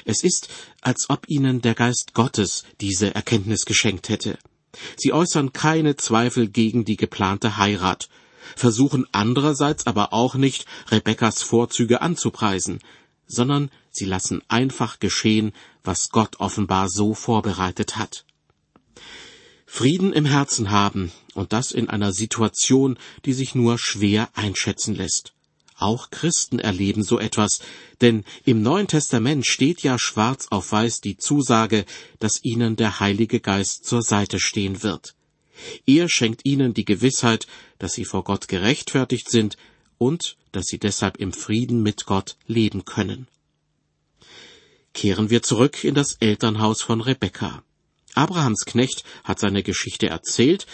Es 0.05 0.23
ist, 0.23 0.49
als 0.81 1.09
ob 1.09 1.27
ihnen 1.27 1.61
der 1.61 1.73
Geist 1.73 2.13
Gottes 2.13 2.63
diese 2.79 3.15
Erkenntnis 3.15 3.65
geschenkt 3.65 4.09
hätte. 4.09 4.37
Sie 4.95 5.13
äußern 5.13 5.53
keine 5.53 5.95
Zweifel 5.95 6.47
gegen 6.47 6.85
die 6.85 6.97
geplante 6.97 7.57
Heirat, 7.57 8.09
versuchen 8.55 9.07
andererseits 9.11 9.87
aber 9.87 10.13
auch 10.13 10.35
nicht, 10.35 10.65
Rebekkas 10.91 11.41
Vorzüge 11.41 12.01
anzupreisen, 12.01 12.79
sondern 13.27 13.69
sie 13.91 14.05
lassen 14.05 14.41
einfach 14.47 14.99
geschehen, 14.99 15.53
was 15.83 16.09
Gott 16.09 16.39
offenbar 16.39 16.89
so 16.89 17.13
vorbereitet 17.13 17.97
hat. 17.97 18.25
Frieden 19.65 20.13
im 20.13 20.25
Herzen 20.25 20.71
haben, 20.71 21.11
und 21.33 21.53
das 21.53 21.71
in 21.71 21.89
einer 21.89 22.13
Situation, 22.13 22.97
die 23.25 23.33
sich 23.33 23.53
nur 23.53 23.77
schwer 23.77 24.29
einschätzen 24.33 24.95
lässt. 24.95 25.33
Auch 25.77 26.09
Christen 26.09 26.57
erleben 26.57 27.03
so 27.03 27.19
etwas, 27.19 27.59
denn 28.01 28.23
im 28.45 28.63
Neuen 28.63 28.87
Testament 28.87 29.45
steht 29.45 29.83
ja 29.83 29.99
schwarz 29.99 30.47
auf 30.49 30.71
weiß 30.71 31.01
die 31.01 31.17
Zusage, 31.17 31.85
dass 32.17 32.43
ihnen 32.43 32.75
der 32.75 32.99
Heilige 32.99 33.39
Geist 33.39 33.85
zur 33.85 34.01
Seite 34.01 34.39
stehen 34.39 34.81
wird. 34.81 35.13
Er 35.85 36.09
schenkt 36.09 36.45
ihnen 36.45 36.73
die 36.73 36.85
Gewissheit, 36.85 37.45
dass 37.77 37.93
sie 37.93 38.05
vor 38.05 38.23
Gott 38.23 38.47
gerechtfertigt 38.47 39.29
sind 39.29 39.57
und 39.97 40.37
dass 40.51 40.65
sie 40.65 40.79
deshalb 40.79 41.17
im 41.17 41.33
Frieden 41.33 41.83
mit 41.83 42.05
Gott 42.05 42.37
leben 42.47 42.85
können. 42.85 43.27
Kehren 44.93 45.29
wir 45.29 45.43
zurück 45.43 45.83
in 45.83 45.93
das 45.93 46.13
Elternhaus 46.19 46.81
von 46.81 47.01
Rebekka. 47.01 47.63
Abrahams 48.15 48.65
Knecht 48.65 49.03
hat 49.23 49.39
seine 49.39 49.63
Geschichte 49.63 50.07
erzählt, 50.07 50.65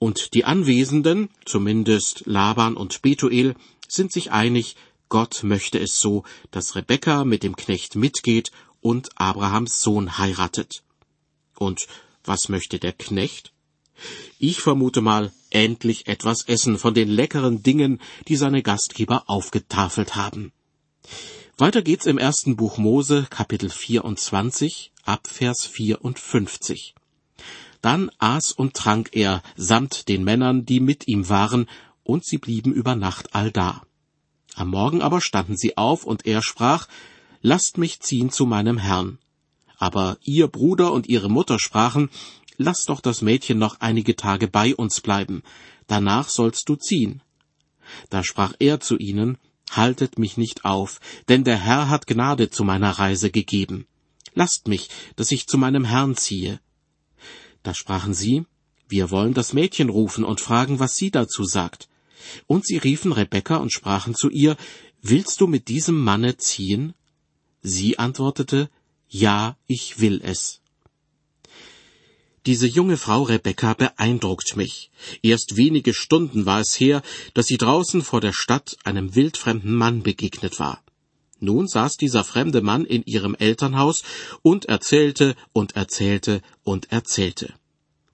und 0.00 0.34
die 0.34 0.44
Anwesenden, 0.44 1.28
zumindest 1.44 2.22
Laban 2.26 2.76
und 2.76 3.02
Betuel, 3.02 3.54
sind 3.88 4.12
sich 4.12 4.30
einig, 4.30 4.76
Gott 5.08 5.42
möchte 5.42 5.78
es 5.78 5.98
so, 5.98 6.24
dass 6.50 6.76
Rebekka 6.76 7.24
mit 7.24 7.42
dem 7.42 7.56
Knecht 7.56 7.96
mitgeht 7.96 8.50
und 8.80 9.10
Abrahams 9.16 9.80
Sohn 9.80 10.18
heiratet. 10.18 10.82
Und 11.56 11.86
was 12.24 12.48
möchte 12.48 12.78
der 12.78 12.92
Knecht? 12.92 13.52
Ich 14.38 14.60
vermute 14.60 15.00
mal, 15.00 15.32
endlich 15.50 16.06
etwas 16.06 16.44
essen 16.46 16.78
von 16.78 16.94
den 16.94 17.08
leckeren 17.08 17.62
Dingen, 17.62 18.00
die 18.26 18.36
seine 18.36 18.62
Gastgeber 18.62 19.24
aufgetafelt 19.26 20.16
haben. 20.16 20.52
Weiter 21.56 21.82
geht's 21.82 22.06
im 22.06 22.18
ersten 22.18 22.56
Buch 22.56 22.78
Mose, 22.78 23.26
Kapitel 23.30 23.68
24, 23.68 24.92
ab 25.04 25.26
Vers 25.26 25.66
54. 25.66 26.94
Dann 27.80 28.10
aß 28.18 28.52
und 28.52 28.74
trank 28.74 29.10
er 29.12 29.42
samt 29.56 30.08
den 30.08 30.24
Männern, 30.24 30.66
die 30.66 30.80
mit 30.80 31.08
ihm 31.08 31.28
waren, 31.28 31.68
und 32.04 32.24
sie 32.24 32.38
blieben 32.38 32.72
über 32.72 32.94
Nacht 32.94 33.34
allda. 33.34 33.82
Am 34.54 34.68
Morgen 34.68 35.02
aber 35.02 35.20
standen 35.20 35.56
sie 35.56 35.76
auf, 35.76 36.04
und 36.04 36.26
er 36.26 36.42
sprach, 36.42 36.88
Lasst 37.40 37.78
mich 37.78 38.00
ziehen 38.00 38.30
zu 38.30 38.46
meinem 38.46 38.78
Herrn. 38.78 39.18
Aber 39.76 40.18
ihr 40.22 40.48
Bruder 40.48 40.92
und 40.92 41.08
ihre 41.08 41.28
Mutter 41.28 41.58
sprachen, 41.60 42.10
Lass 42.58 42.86
doch 42.86 43.00
das 43.00 43.22
Mädchen 43.22 43.58
noch 43.58 43.78
einige 43.78 44.16
Tage 44.16 44.48
bei 44.48 44.74
uns 44.74 45.00
bleiben, 45.00 45.42
danach 45.86 46.28
sollst 46.28 46.68
du 46.68 46.74
ziehen. 46.74 47.22
Da 48.10 48.24
sprach 48.24 48.52
er 48.58 48.80
zu 48.80 48.98
ihnen, 48.98 49.38
Haltet 49.70 50.18
mich 50.18 50.36
nicht 50.38 50.64
auf, 50.64 50.98
denn 51.28 51.44
der 51.44 51.58
Herr 51.58 51.88
hat 51.88 52.06
Gnade 52.06 52.50
zu 52.50 52.64
meiner 52.64 52.90
Reise 52.90 53.30
gegeben. 53.30 53.86
Lasst 54.34 54.66
mich, 54.66 54.88
dass 55.16 55.30
ich 55.30 55.46
zu 55.46 55.58
meinem 55.58 55.84
Herrn 55.84 56.16
ziehe. 56.16 56.58
Da 57.62 57.74
sprachen 57.74 58.14
sie, 58.14 58.44
Wir 58.88 59.10
wollen 59.10 59.34
das 59.34 59.52
Mädchen 59.52 59.90
rufen 59.90 60.24
und 60.24 60.40
fragen, 60.40 60.80
was 60.80 60.96
sie 60.96 61.10
dazu 61.10 61.44
sagt. 61.44 61.88
Und 62.46 62.66
sie 62.66 62.78
riefen 62.78 63.12
Rebekka 63.12 63.56
und 63.56 63.72
sprachen 63.72 64.14
zu 64.14 64.30
ihr, 64.30 64.56
Willst 65.02 65.40
du 65.40 65.46
mit 65.46 65.68
diesem 65.68 66.02
Manne 66.02 66.38
ziehen? 66.38 66.94
Sie 67.60 67.98
antwortete, 67.98 68.70
Ja, 69.08 69.56
ich 69.66 70.00
will 70.00 70.20
es. 70.24 70.60
Diese 72.48 72.66
junge 72.66 72.96
Frau 72.96 73.24
Rebekka 73.24 73.74
beeindruckt 73.74 74.56
mich. 74.56 74.90
Erst 75.20 75.58
wenige 75.58 75.92
Stunden 75.92 76.46
war 76.46 76.60
es 76.60 76.80
her, 76.80 77.02
dass 77.34 77.46
sie 77.46 77.58
draußen 77.58 78.00
vor 78.00 78.22
der 78.22 78.32
Stadt 78.32 78.74
einem 78.84 79.14
wildfremden 79.14 79.74
Mann 79.74 80.02
begegnet 80.02 80.58
war. 80.58 80.82
Nun 81.40 81.68
saß 81.68 81.98
dieser 81.98 82.24
fremde 82.24 82.62
Mann 82.62 82.86
in 82.86 83.02
ihrem 83.04 83.34
Elternhaus 83.34 84.02
und 84.40 84.64
erzählte 84.64 85.36
und 85.52 85.76
erzählte 85.76 86.40
und 86.64 86.90
erzählte 86.90 87.52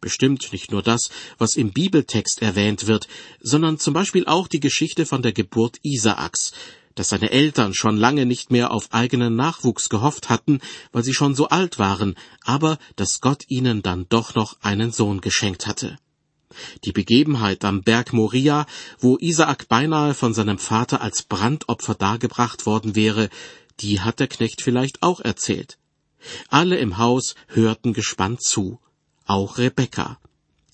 bestimmt 0.01 0.53
nicht 0.53 0.71
nur 0.71 0.83
das, 0.83 1.09
was 1.39 1.57
im 1.57 1.73
Bibeltext 1.73 2.43
erwähnt 2.43 2.87
wird, 2.87 3.09
sondern 3.41 3.79
zum 3.79 3.95
Beispiel 3.95 4.27
auch 4.27 4.49
die 4.49 4.61
Geschichte 4.61 5.07
von 5.07 5.23
der 5.23 5.33
Geburt 5.33 5.79
Isaaks, 5.83 6.53
dass 6.95 7.09
seine 7.09 7.31
Eltern 7.31 7.75
schon 7.75 7.97
lange 7.97 8.27
nicht 8.27 8.51
mehr 8.51 8.71
auf 8.71 8.93
eigenen 8.93 9.37
Nachwuchs 9.37 9.89
gehofft 9.89 10.29
hatten, 10.29 10.61
weil 10.93 11.05
sie 11.05 11.15
schon 11.15 11.35
so 11.35 11.49
alt 11.49 11.79
waren, 11.79 12.15
aber 12.43 12.79
dass 12.97 13.21
Gott 13.21 13.45
ihnen 13.49 13.83
dann 13.83 14.07
doch 14.09 14.35
noch 14.35 14.57
einen 14.63 14.93
Sohn 14.93 15.21
geschenkt 15.21 15.67
hatte. 15.67 15.99
Die 16.85 16.93
Begebenheit 16.93 17.65
am 17.65 17.83
Berg 17.83 18.13
Moria, 18.13 18.67
wo 19.01 19.17
Isaak 19.19 19.69
beinahe 19.69 20.15
von 20.15 20.35
seinem 20.35 20.59
Vater 20.59 21.01
als 21.01 21.23
Brandopfer 21.23 21.95
dargebracht 21.95 22.67
worden 22.67 22.95
wäre, 22.95 23.29
die 23.81 24.01
hat 24.01 24.21
der 24.21 24.29
Knecht 24.29 24.63
vielleicht 24.63 25.03
auch 25.03 25.21
erzählt. 25.21 25.79
Alle 26.49 26.79
im 26.79 26.99
Haus 26.99 27.35
hörten 27.49 27.93
gespannt 27.93 28.43
zu, 28.43 28.79
auch 29.27 29.59
Rebekka. 29.59 30.19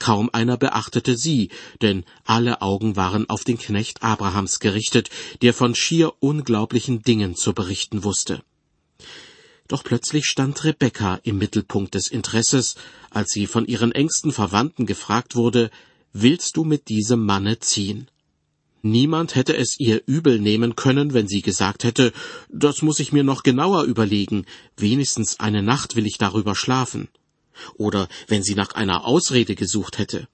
Kaum 0.00 0.30
einer 0.32 0.56
beachtete 0.56 1.16
sie, 1.16 1.50
denn 1.82 2.04
alle 2.24 2.62
Augen 2.62 2.96
waren 2.96 3.28
auf 3.28 3.44
den 3.44 3.58
Knecht 3.58 4.02
Abrahams 4.02 4.58
gerichtet, 4.58 5.10
der 5.42 5.52
von 5.54 5.74
schier 5.74 6.14
unglaublichen 6.20 7.02
Dingen 7.02 7.36
zu 7.36 7.52
berichten 7.52 8.02
wusste. 8.02 8.42
Doch 9.68 9.84
plötzlich 9.84 10.24
stand 10.24 10.64
Rebekka 10.64 11.20
im 11.22 11.36
Mittelpunkt 11.36 11.94
des 11.94 12.08
Interesses, 12.08 12.76
als 13.10 13.30
sie 13.30 13.46
von 13.46 13.66
ihren 13.66 13.92
engsten 13.92 14.32
Verwandten 14.32 14.86
gefragt 14.86 15.36
wurde, 15.36 15.70
Willst 16.12 16.56
du 16.56 16.64
mit 16.64 16.88
diesem 16.88 17.24
Manne 17.24 17.60
ziehen? 17.60 18.08
Niemand 18.82 19.36
hätte 19.36 19.54
es 19.54 19.78
ihr 19.78 20.02
übel 20.06 20.40
nehmen 20.40 20.74
können, 20.74 21.12
wenn 21.12 21.28
sie 21.28 21.42
gesagt 21.42 21.84
hätte, 21.84 22.12
das 22.48 22.82
muss 22.82 22.98
ich 22.98 23.12
mir 23.12 23.22
noch 23.22 23.44
genauer 23.44 23.84
überlegen, 23.84 24.46
wenigstens 24.76 25.38
eine 25.38 25.62
Nacht 25.62 25.94
will 25.94 26.06
ich 26.06 26.18
darüber 26.18 26.56
schlafen 26.56 27.08
oder 27.74 28.08
wenn 28.28 28.42
sie 28.42 28.54
nach 28.54 28.72
einer 28.72 29.04
Ausrede 29.04 29.54
gesucht 29.54 29.98
hätte. 29.98 30.28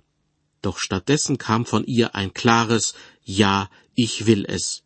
Doch 0.62 0.78
stattdessen 0.78 1.38
kam 1.38 1.66
von 1.66 1.84
ihr 1.84 2.14
ein 2.14 2.34
klares 2.34 2.94
Ja, 3.24 3.70
ich 3.94 4.26
will 4.26 4.44
es. 4.46 4.82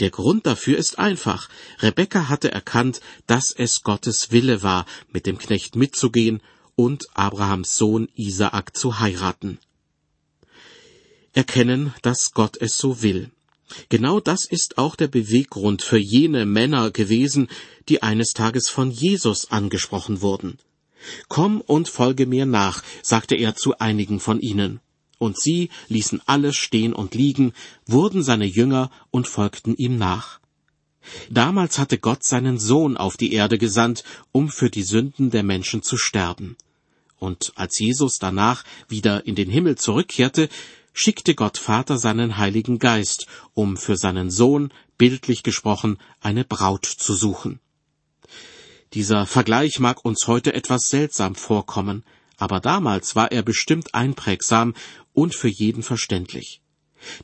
Der 0.00 0.10
Grund 0.10 0.46
dafür 0.46 0.76
ist 0.76 0.98
einfach. 0.98 1.48
Rebekka 1.80 2.28
hatte 2.28 2.50
erkannt, 2.50 3.00
dass 3.26 3.52
es 3.52 3.82
Gottes 3.82 4.32
Wille 4.32 4.62
war, 4.62 4.86
mit 5.12 5.26
dem 5.26 5.38
Knecht 5.38 5.76
mitzugehen 5.76 6.42
und 6.74 7.06
Abrahams 7.14 7.76
Sohn 7.76 8.08
Isaak 8.14 8.76
zu 8.76 8.98
heiraten. 8.98 9.58
Erkennen, 11.32 11.94
dass 12.02 12.32
Gott 12.32 12.56
es 12.60 12.78
so 12.78 13.02
will. 13.02 13.30
Genau 13.88 14.18
das 14.18 14.44
ist 14.44 14.78
auch 14.78 14.96
der 14.96 15.08
Beweggrund 15.08 15.82
für 15.82 15.98
jene 15.98 16.46
Männer 16.46 16.90
gewesen, 16.90 17.48
die 17.88 18.02
eines 18.02 18.32
Tages 18.32 18.68
von 18.68 18.90
Jesus 18.90 19.50
angesprochen 19.50 20.20
wurden. 20.20 20.58
Komm 21.28 21.60
und 21.60 21.88
folge 21.88 22.26
mir 22.26 22.46
nach, 22.46 22.82
sagte 23.02 23.34
er 23.34 23.54
zu 23.54 23.78
einigen 23.78 24.20
von 24.20 24.40
ihnen. 24.40 24.80
Und 25.18 25.38
sie 25.38 25.70
ließen 25.88 26.22
alles 26.26 26.56
stehen 26.56 26.92
und 26.92 27.14
liegen, 27.14 27.52
wurden 27.86 28.22
seine 28.22 28.46
Jünger 28.46 28.90
und 29.10 29.26
folgten 29.26 29.74
ihm 29.76 29.98
nach. 29.98 30.40
Damals 31.30 31.78
hatte 31.78 31.98
Gott 31.98 32.22
seinen 32.22 32.58
Sohn 32.58 32.96
auf 32.96 33.16
die 33.16 33.32
Erde 33.32 33.58
gesandt, 33.58 34.04
um 34.32 34.48
für 34.48 34.70
die 34.70 34.82
Sünden 34.82 35.30
der 35.30 35.42
Menschen 35.42 35.82
zu 35.82 35.96
sterben. 35.96 36.56
Und 37.18 37.52
als 37.56 37.78
Jesus 37.78 38.18
danach 38.18 38.64
wieder 38.88 39.26
in 39.26 39.34
den 39.34 39.50
Himmel 39.50 39.76
zurückkehrte, 39.76 40.48
schickte 40.92 41.34
Gott 41.34 41.58
Vater 41.58 41.98
seinen 41.98 42.38
Heiligen 42.38 42.78
Geist, 42.78 43.26
um 43.54 43.76
für 43.76 43.96
seinen 43.96 44.30
Sohn, 44.30 44.72
bildlich 44.98 45.42
gesprochen, 45.42 45.98
eine 46.20 46.44
Braut 46.44 46.86
zu 46.86 47.14
suchen. 47.14 47.60
Dieser 48.94 49.26
Vergleich 49.26 49.80
mag 49.80 50.04
uns 50.04 50.26
heute 50.26 50.54
etwas 50.54 50.88
seltsam 50.88 51.34
vorkommen, 51.34 52.04
aber 52.38 52.60
damals 52.60 53.16
war 53.16 53.30
er 53.32 53.42
bestimmt 53.42 53.94
einprägsam 53.94 54.74
und 55.12 55.34
für 55.34 55.48
jeden 55.48 55.82
verständlich. 55.82 56.62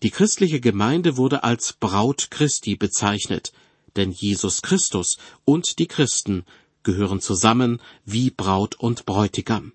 Die 0.03 0.11
christliche 0.11 0.61
Gemeinde 0.61 1.17
wurde 1.17 1.43
als 1.43 1.73
Braut 1.73 2.31
Christi 2.31 2.77
bezeichnet, 2.77 3.53
denn 3.97 4.11
Jesus 4.11 4.61
Christus 4.63 5.19
und 5.45 5.79
die 5.79 5.87
Christen 5.87 6.45
gehören 6.83 7.21
zusammen 7.21 7.81
wie 8.05 8.31
Braut 8.31 8.75
und 8.77 9.07
Bräutigam. 9.07 9.73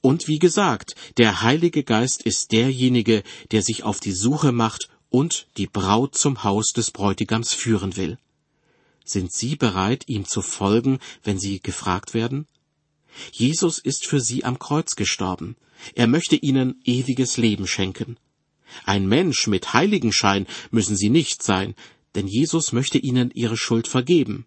Und 0.00 0.28
wie 0.28 0.38
gesagt, 0.38 0.94
der 1.16 1.42
Heilige 1.42 1.84
Geist 1.84 2.22
ist 2.22 2.52
derjenige, 2.52 3.22
der 3.50 3.62
sich 3.62 3.82
auf 3.82 4.00
die 4.00 4.12
Suche 4.12 4.52
macht 4.52 4.88
und 5.10 5.46
die 5.56 5.66
Braut 5.66 6.16
zum 6.16 6.42
Haus 6.44 6.72
des 6.72 6.90
Bräutigams 6.90 7.52
führen 7.52 7.96
will. 7.96 8.18
Sind 9.12 9.30
Sie 9.30 9.56
bereit, 9.56 10.04
ihm 10.06 10.24
zu 10.24 10.40
folgen, 10.40 10.98
wenn 11.22 11.38
Sie 11.38 11.60
gefragt 11.60 12.14
werden? 12.14 12.46
Jesus 13.30 13.78
ist 13.78 14.06
für 14.06 14.20
Sie 14.20 14.42
am 14.42 14.58
Kreuz 14.58 14.96
gestorben. 14.96 15.54
Er 15.94 16.06
möchte 16.06 16.34
Ihnen 16.34 16.80
ewiges 16.86 17.36
Leben 17.36 17.66
schenken. 17.66 18.16
Ein 18.86 19.06
Mensch 19.06 19.48
mit 19.48 19.74
Heiligenschein 19.74 20.46
müssen 20.70 20.96
Sie 20.96 21.10
nicht 21.10 21.42
sein, 21.42 21.74
denn 22.14 22.26
Jesus 22.26 22.72
möchte 22.72 22.96
Ihnen 22.96 23.30
Ihre 23.34 23.58
Schuld 23.58 23.86
vergeben. 23.86 24.46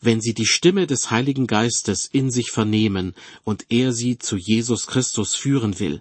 Wenn 0.00 0.20
Sie 0.20 0.34
die 0.34 0.46
Stimme 0.46 0.86
des 0.86 1.10
Heiligen 1.10 1.48
Geistes 1.48 2.06
in 2.06 2.30
sich 2.30 2.52
vernehmen 2.52 3.12
und 3.42 3.66
er 3.70 3.92
Sie 3.92 4.18
zu 4.18 4.36
Jesus 4.36 4.86
Christus 4.86 5.34
führen 5.34 5.80
will, 5.80 6.00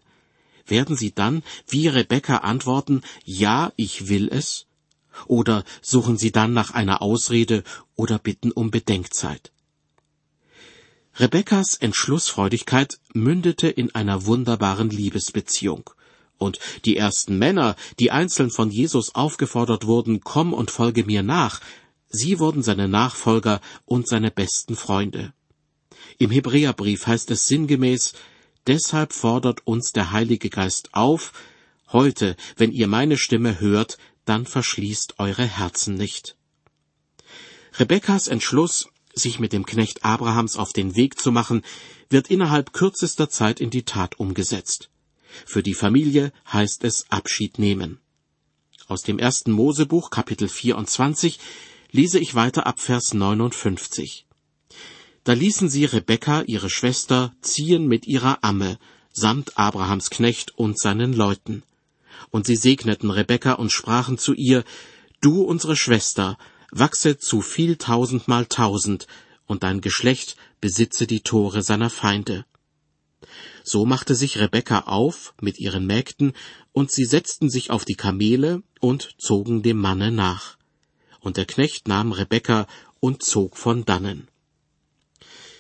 werden 0.68 0.96
Sie 0.96 1.12
dann 1.12 1.42
wie 1.68 1.88
Rebekka 1.88 2.38
antworten, 2.38 3.02
Ja, 3.26 3.74
ich 3.78 4.10
will 4.10 4.30
es? 4.32 4.67
Oder 5.26 5.64
suchen 5.82 6.18
Sie 6.18 6.32
dann 6.32 6.54
nach 6.54 6.72
einer 6.72 7.02
Ausrede 7.02 7.64
oder 7.96 8.20
bitten 8.20 8.52
um 8.52 8.72
Bedenkzeit? 8.72 9.52
Rebekkas 11.16 11.76
Entschlussfreudigkeit 11.76 13.00
mündete 13.14 13.68
in 13.68 13.96
einer 13.96 14.28
wunderbaren 14.28 14.92
Liebesbeziehung. 14.92 15.90
Und 16.38 16.60
die 16.86 16.96
ersten 16.96 17.40
Männer, 17.40 17.76
die 18.00 18.12
einzeln 18.12 18.52
von 18.52 18.70
Jesus 18.70 19.16
aufgefordert 19.16 19.88
wurden, 19.88 20.22
komm 20.22 20.54
und 20.54 20.70
folge 20.70 21.04
mir 21.06 21.24
nach, 21.24 21.60
sie 22.10 22.40
wurden 22.40 22.62
seine 22.62 22.88
Nachfolger 22.88 23.62
und 23.86 24.08
seine 24.08 24.30
besten 24.30 24.76
Freunde. 24.76 25.34
Im 26.20 26.30
Hebräerbrief 26.30 27.08
heißt 27.08 27.32
es 27.32 27.48
sinngemäß, 27.48 28.14
deshalb 28.68 29.14
fordert 29.14 29.66
uns 29.66 29.94
der 29.94 30.12
Heilige 30.12 30.50
Geist 30.50 30.90
auf, 30.94 31.34
heute, 31.92 32.36
wenn 32.58 32.72
ihr 32.72 32.88
meine 32.88 33.18
Stimme 33.18 33.60
hört, 33.60 33.98
dann 34.28 34.46
verschließt 34.46 35.20
eure 35.20 35.46
Herzen 35.46 35.96
nicht. 35.96 36.36
Rebekkas 37.80 38.28
Entschluss, 38.28 38.90
sich 39.14 39.40
mit 39.40 39.54
dem 39.54 39.66
Knecht 39.66 40.04
Abrahams 40.04 40.58
auf 40.58 40.74
den 40.74 40.96
Weg 40.96 41.20
zu 41.20 41.32
machen, 41.32 41.64
wird 42.10 42.30
innerhalb 42.30 42.74
kürzester 42.74 43.30
Zeit 43.30 43.60
in 43.60 43.70
die 43.70 43.84
Tat 43.84 44.20
umgesetzt. 44.20 44.90
Für 45.46 45.64
die 45.64 45.74
Familie 45.74 46.32
heißt 46.52 46.84
es 46.84 47.06
Abschied 47.10 47.60
nehmen. 47.60 48.00
Aus 48.88 49.04
dem 49.04 49.20
ersten 49.20 49.52
Mosebuch 49.52 50.10
Kapitel 50.10 50.48
24 50.48 51.40
lese 51.92 52.20
ich 52.20 52.36
weiter 52.36 52.66
ab 52.66 52.80
Vers 52.80 53.14
59. 53.14 54.26
Da 55.24 55.34
ließen 55.34 55.70
sie 55.70 55.86
Rebekka, 55.86 56.44
ihre 56.44 56.70
Schwester, 56.70 57.34
ziehen 57.42 57.86
mit 57.88 58.08
ihrer 58.08 58.44
Amme, 58.44 58.80
samt 59.12 59.58
Abrahams 59.58 60.10
Knecht 60.10 60.58
und 60.58 60.80
seinen 60.80 61.12
Leuten. 61.14 61.64
Und 62.30 62.46
sie 62.46 62.56
segneten 62.56 63.10
Rebekka 63.10 63.54
und 63.54 63.72
sprachen 63.72 64.18
zu 64.18 64.34
ihr, 64.34 64.64
Du, 65.22 65.42
unsere 65.42 65.76
Schwester, 65.76 66.38
wachse 66.72 67.18
zu 67.18 67.42
viel 67.42 67.78
tausendmal 67.78 68.46
tausend, 68.46 69.08
und 69.48 69.64
dein 69.64 69.82
Geschlecht 69.82 70.36
besitze 70.62 71.08
die 71.08 71.22
Tore 71.22 71.62
seiner 71.64 71.90
Feinde. 71.90 72.46
So 73.64 73.86
machte 73.86 74.14
sich 74.14 74.38
Rebekka 74.38 74.82
auf 74.82 75.34
mit 75.42 75.60
ihren 75.60 75.86
Mägden, 75.86 76.34
und 76.72 76.92
sie 76.92 77.06
setzten 77.06 77.50
sich 77.50 77.72
auf 77.72 77.86
die 77.86 77.96
Kamele 77.96 78.62
und 78.80 79.16
zogen 79.18 79.64
dem 79.64 79.78
Manne 79.78 80.12
nach. 80.12 80.58
Und 81.20 81.38
der 81.38 81.46
Knecht 81.46 81.88
nahm 81.88 82.12
Rebekka 82.12 82.68
und 83.00 83.24
zog 83.24 83.58
von 83.58 83.86
dannen. 83.86 84.28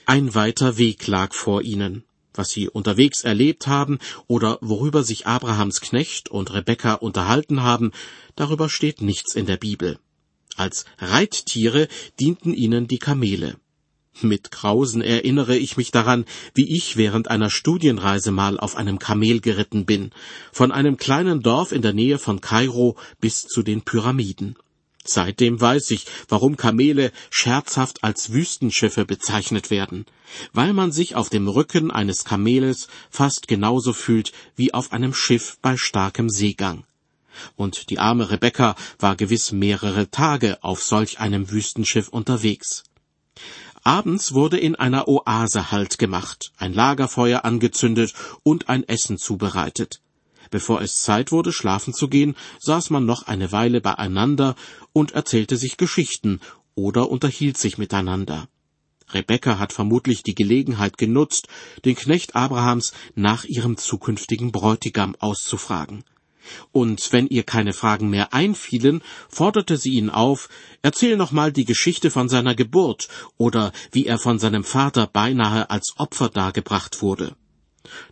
Ein 0.05 0.35
weiter 0.35 0.77
Weg 0.77 1.07
lag 1.07 1.33
vor 1.33 1.63
ihnen 1.63 2.06
was 2.37 2.51
sie 2.51 2.69
unterwegs 2.69 3.23
erlebt 3.23 3.67
haben 3.67 3.99
oder 4.27 4.57
worüber 4.61 5.03
sich 5.03 5.27
Abrahams 5.27 5.81
Knecht 5.81 6.29
und 6.29 6.53
Rebekka 6.53 6.93
unterhalten 6.93 7.63
haben, 7.63 7.91
darüber 8.35 8.69
steht 8.69 9.01
nichts 9.01 9.35
in 9.35 9.45
der 9.45 9.57
Bibel. 9.57 9.99
Als 10.55 10.85
Reittiere 10.97 11.87
dienten 12.19 12.53
ihnen 12.53 12.87
die 12.87 12.99
Kamele. 12.99 13.57
Mit 14.21 14.49
Grausen 14.49 15.01
erinnere 15.01 15.57
ich 15.57 15.77
mich 15.77 15.91
daran, 15.91 16.25
wie 16.55 16.75
ich 16.75 16.97
während 16.97 17.29
einer 17.29 17.51
Studienreise 17.51 18.31
mal 18.31 18.59
auf 18.59 18.75
einem 18.75 18.97
Kamel 18.97 19.41
geritten 19.41 19.85
bin, 19.85 20.11
von 20.51 20.71
einem 20.71 20.97
kleinen 20.97 21.41
Dorf 21.43 21.71
in 21.71 21.83
der 21.83 21.93
Nähe 21.93 22.17
von 22.17 22.41
Kairo 22.41 22.97
bis 23.21 23.43
zu 23.43 23.61
den 23.61 23.83
Pyramiden. 23.83 24.55
Seitdem 25.09 25.59
weiß 25.59 25.91
ich, 25.91 26.05
warum 26.27 26.57
Kamele 26.57 27.11
scherzhaft 27.29 28.03
als 28.03 28.33
Wüstenschiffe 28.33 29.05
bezeichnet 29.05 29.69
werden, 29.71 30.05
weil 30.53 30.73
man 30.73 30.91
sich 30.91 31.15
auf 31.15 31.29
dem 31.29 31.47
Rücken 31.47 31.91
eines 31.91 32.25
Kameles 32.25 32.87
fast 33.09 33.47
genauso 33.47 33.93
fühlt 33.93 34.33
wie 34.55 34.73
auf 34.73 34.91
einem 34.91 35.13
Schiff 35.13 35.57
bei 35.61 35.77
starkem 35.77 36.29
Seegang. 36.29 36.83
Und 37.55 37.89
die 37.89 37.99
arme 37.99 38.31
Rebekka 38.31 38.75
war 38.99 39.15
gewiss 39.15 39.51
mehrere 39.51 40.09
Tage 40.09 40.63
auf 40.63 40.83
solch 40.83 41.19
einem 41.19 41.51
Wüstenschiff 41.51 42.09
unterwegs. 42.09 42.83
Abends 43.83 44.33
wurde 44.33 44.57
in 44.57 44.75
einer 44.75 45.07
Oase 45.07 45.71
Halt 45.71 45.97
gemacht, 45.97 46.51
ein 46.57 46.73
Lagerfeuer 46.73 47.45
angezündet 47.45 48.13
und 48.43 48.67
ein 48.67 48.83
Essen 48.83 49.17
zubereitet. 49.17 50.01
Bevor 50.49 50.81
es 50.81 50.97
Zeit 50.97 51.31
wurde, 51.31 51.51
schlafen 51.51 51.93
zu 51.93 52.07
gehen, 52.07 52.35
saß 52.59 52.89
man 52.89 53.05
noch 53.05 53.27
eine 53.27 53.51
Weile 53.51 53.81
beieinander 53.81 54.55
und 54.93 55.11
erzählte 55.11 55.57
sich 55.57 55.77
Geschichten 55.77 56.39
oder 56.75 57.09
unterhielt 57.09 57.57
sich 57.57 57.77
miteinander. 57.77 58.47
Rebekka 59.13 59.57
hat 59.57 59.71
vermutlich 59.71 60.21
die 60.23 60.35
Gelegenheit 60.35 60.97
genutzt, 60.97 61.47
den 61.85 61.95
Knecht 61.95 62.35
Abrahams 62.35 62.91
nach 63.15 63.45
ihrem 63.45 63.77
zukünftigen 63.77 64.51
Bräutigam 64.51 65.15
auszufragen. 65.19 66.03
Und 66.71 67.11
wenn 67.11 67.27
ihr 67.27 67.43
keine 67.43 67.73
Fragen 67.73 68.09
mehr 68.09 68.33
einfielen, 68.33 69.01
forderte 69.29 69.77
sie 69.77 69.91
ihn 69.91 70.09
auf, 70.09 70.49
erzähl 70.81 71.17
noch 71.17 71.31
mal 71.31 71.51
die 71.51 71.65
Geschichte 71.65 72.11
von 72.11 72.29
seiner 72.29 72.55
Geburt 72.55 73.07
oder 73.37 73.71
wie 73.91 74.05
er 74.05 74.17
von 74.17 74.39
seinem 74.39 74.63
Vater 74.63 75.07
beinahe 75.07 75.69
als 75.69 75.93
Opfer 75.97 76.29
dargebracht 76.29 77.01
wurde. 77.01 77.35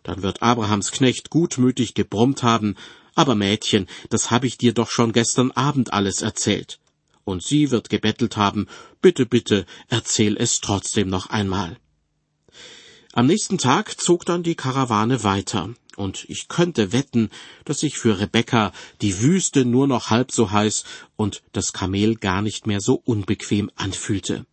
Dann 0.03 0.21
wird 0.21 0.41
Abrahams 0.41 0.91
Knecht 0.91 1.29
gutmütig 1.29 1.93
gebrummt 1.93 2.43
haben, 2.43 2.75
aber 3.15 3.35
Mädchen, 3.35 3.87
das 4.09 4.31
habe 4.31 4.47
ich 4.47 4.57
dir 4.57 4.73
doch 4.73 4.89
schon 4.89 5.13
gestern 5.13 5.51
Abend 5.51 5.93
alles 5.93 6.21
erzählt. 6.21 6.79
Und 7.23 7.43
sie 7.43 7.71
wird 7.71 7.89
gebettelt 7.89 8.37
haben, 8.37 8.67
bitte, 9.01 9.25
bitte, 9.25 9.65
erzähl 9.87 10.37
es 10.37 10.61
trotzdem 10.61 11.09
noch 11.09 11.27
einmal. 11.27 11.77
Am 13.13 13.27
nächsten 13.27 13.57
Tag 13.57 13.99
zog 13.99 14.25
dann 14.25 14.43
die 14.43 14.55
Karawane 14.55 15.23
weiter, 15.23 15.73
und 15.95 16.25
ich 16.27 16.49
könnte 16.49 16.91
wetten, 16.91 17.29
dass 17.63 17.79
sich 17.79 17.97
für 17.97 18.19
Rebekka 18.19 18.73
die 19.01 19.21
Wüste 19.21 19.65
nur 19.65 19.87
noch 19.87 20.09
halb 20.09 20.31
so 20.31 20.51
heiß 20.51 20.83
und 21.15 21.41
das 21.53 21.73
Kamel 21.73 22.15
gar 22.15 22.41
nicht 22.41 22.67
mehr 22.67 22.81
so 22.81 22.95
unbequem 22.95 23.71
anfühlte. 23.75 24.45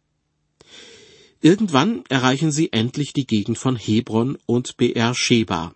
Irgendwann 1.44 2.04
erreichen 2.08 2.52
sie 2.52 2.72
endlich 2.72 3.12
die 3.12 3.26
Gegend 3.26 3.58
von 3.58 3.74
Hebron 3.74 4.38
und 4.46 4.76
Beersheba. 4.76 5.74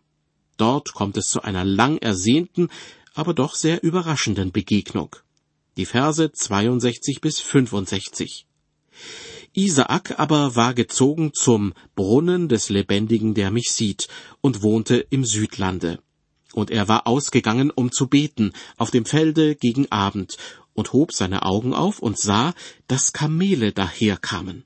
Dort 0.56 0.94
kommt 0.94 1.16
es 1.16 1.28
zu 1.28 1.42
einer 1.42 1.64
lang 1.64 1.98
ersehnten, 1.98 2.68
aber 3.14 3.34
doch 3.34 3.56
sehr 3.56 3.82
überraschenden 3.82 4.52
Begegnung. 4.52 5.16
Die 5.76 5.84
Verse 5.84 6.30
62 6.30 7.20
bis 7.20 7.40
65. 7.40 8.46
Isaak 9.54 10.20
aber 10.20 10.54
war 10.54 10.72
gezogen 10.72 11.32
zum 11.34 11.74
Brunnen 11.96 12.48
des 12.48 12.68
Lebendigen, 12.68 13.34
der 13.34 13.50
mich 13.50 13.72
sieht, 13.72 14.06
und 14.40 14.62
wohnte 14.62 14.98
im 15.10 15.24
Südlande. 15.24 15.98
Und 16.52 16.70
er 16.70 16.86
war 16.86 17.08
ausgegangen, 17.08 17.72
um 17.72 17.90
zu 17.90 18.06
beten, 18.06 18.52
auf 18.76 18.92
dem 18.92 19.04
Felde 19.04 19.56
gegen 19.56 19.90
Abend, 19.90 20.36
und 20.74 20.92
hob 20.92 21.12
seine 21.12 21.42
Augen 21.42 21.74
auf 21.74 21.98
und 21.98 22.20
sah, 22.20 22.54
dass 22.86 23.12
Kamele 23.12 23.72
daherkamen. 23.72 24.64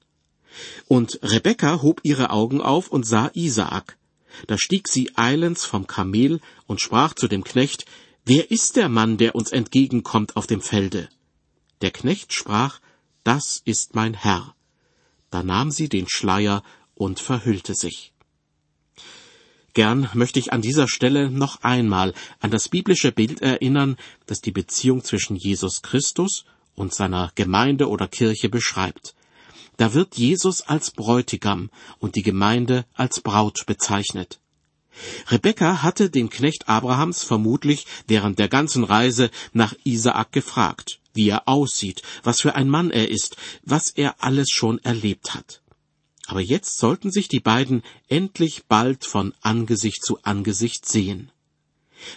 Und 0.89 1.19
Rebekka 1.23 1.83
hob 1.83 2.01
ihre 2.03 2.31
Augen 2.31 2.61
auf 2.61 2.89
und 2.89 3.07
sah 3.07 3.31
Isaak. 3.35 3.97
Da 4.47 4.57
stieg 4.59 4.89
sie 4.89 5.11
eilends 5.17 5.65
vom 5.65 5.87
Kamel 5.87 6.41
und 6.67 6.81
sprach 6.81 7.15
zu 7.15 7.29
dem 7.29 7.45
Knecht, 7.45 7.85
Wer 8.25 8.51
ist 8.51 8.77
der 8.77 8.89
Mann, 8.89 9.17
der 9.17 9.35
uns 9.35 9.51
entgegenkommt 9.51 10.37
auf 10.37 10.47
dem 10.47 10.61
Felde? 10.61 11.09
Der 11.81 11.91
Knecht 11.91 12.33
sprach, 12.33 12.81
Das 13.25 13.63
ist 13.65 13.95
mein 13.95 14.15
Herr. 14.15 14.55
Da 15.31 15.43
nahm 15.43 15.71
sie 15.71 15.89
den 15.89 16.09
Schleier 16.09 16.63
und 16.95 17.21
verhüllte 17.21 17.75
sich. 17.75 18.13
Gern 19.73 20.11
möchte 20.15 20.39
ich 20.39 20.53
an 20.53 20.63
dieser 20.63 20.89
Stelle 20.89 21.31
noch 21.31 21.63
einmal 21.63 22.13
an 22.41 22.51
das 22.51 22.69
biblische 22.69 23.13
Bild 23.13 23.41
erinnern, 23.41 23.97
das 24.27 24.41
die 24.41 24.51
Beziehung 24.51 25.05
zwischen 25.05 25.37
Jesus 25.37 25.83
Christus 25.83 26.45
und 26.75 26.93
seiner 26.93 27.31
Gemeinde 27.37 27.89
oder 27.89 28.09
Kirche 28.09 28.49
beschreibt. 28.49 29.15
Da 29.81 29.95
wird 29.95 30.19
Jesus 30.19 30.61
als 30.61 30.91
Bräutigam 30.91 31.71
und 32.01 32.15
die 32.15 32.23
Gemeinde 32.23 32.85
als 32.93 33.21
Braut 33.21 33.65
bezeichnet. 33.65 34.39
Rebekka 35.29 35.83
hatte 35.83 36.11
den 36.11 36.29
Knecht 36.29 36.69
Abrahams 36.69 37.25
vermutlich 37.25 37.87
während 38.07 38.39
der 38.39 38.49
ganzen 38.49 38.85
Reise 38.85 39.31
nach 39.55 39.75
Isaak 39.85 40.33
gefragt 40.33 41.01
wie 41.15 41.29
er 41.29 41.49
aussieht, 41.49 42.03
was 42.23 42.41
für 42.41 42.55
ein 42.55 42.69
Mann 42.69 42.91
er 42.91 43.09
ist, 43.09 43.37
was 43.63 43.91
er 43.91 44.23
alles 44.23 44.51
schon 44.51 44.79
erlebt 44.81 45.35
hat. 45.35 45.63
Aber 46.27 46.41
jetzt 46.41 46.79
sollten 46.79 47.11
sich 47.11 47.29
die 47.29 47.41
beiden 47.41 47.83
endlich 48.09 48.65
bald 48.69 49.05
von 49.05 49.35
Angesicht 49.41 50.05
zu 50.05 50.23
Angesicht 50.23 50.87
sehen. 50.87 51.33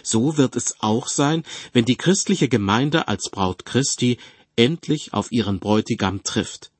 So 0.02 0.36
wird 0.36 0.54
es 0.54 0.76
auch 0.80 1.08
sein, 1.08 1.44
wenn 1.72 1.86
die 1.86 1.96
christliche 1.96 2.48
Gemeinde 2.48 3.08
als 3.08 3.30
Braut 3.30 3.64
Christi 3.64 4.18
endlich 4.54 5.12
auf 5.12 5.32
ihren 5.32 5.58
Bräutigam 5.58 6.22
trifft. 6.22 6.70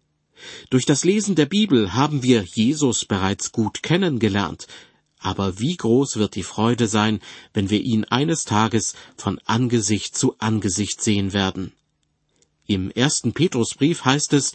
Durch 0.71 0.87
das 0.87 1.05
Lesen 1.05 1.35
der 1.35 1.47
Bibel 1.47 1.95
haben 1.95 2.23
wir 2.23 2.43
Jesus 2.43 3.05
bereits 3.05 3.53
gut 3.53 3.83
kennengelernt, 3.83 4.67
aber 5.19 5.59
wie 5.59 5.77
groß 5.77 6.17
wird 6.17 6.35
die 6.35 6.43
Freude 6.43 6.87
sein, 6.87 7.21
wenn 7.53 7.71
wir 7.71 7.81
ihn 7.81 8.05
eines 8.05 8.45
Tages 8.45 8.95
von 9.17 9.41
Angesicht 9.47 10.17
zu 10.17 10.37
Angesicht 10.39 11.03
sehen 11.03 11.33
werden. 11.33 11.73
Im 12.67 12.91
ersten 12.91 13.33
Petrusbrief 13.33 14.05
heißt 14.05 14.33
es, 14.35 14.53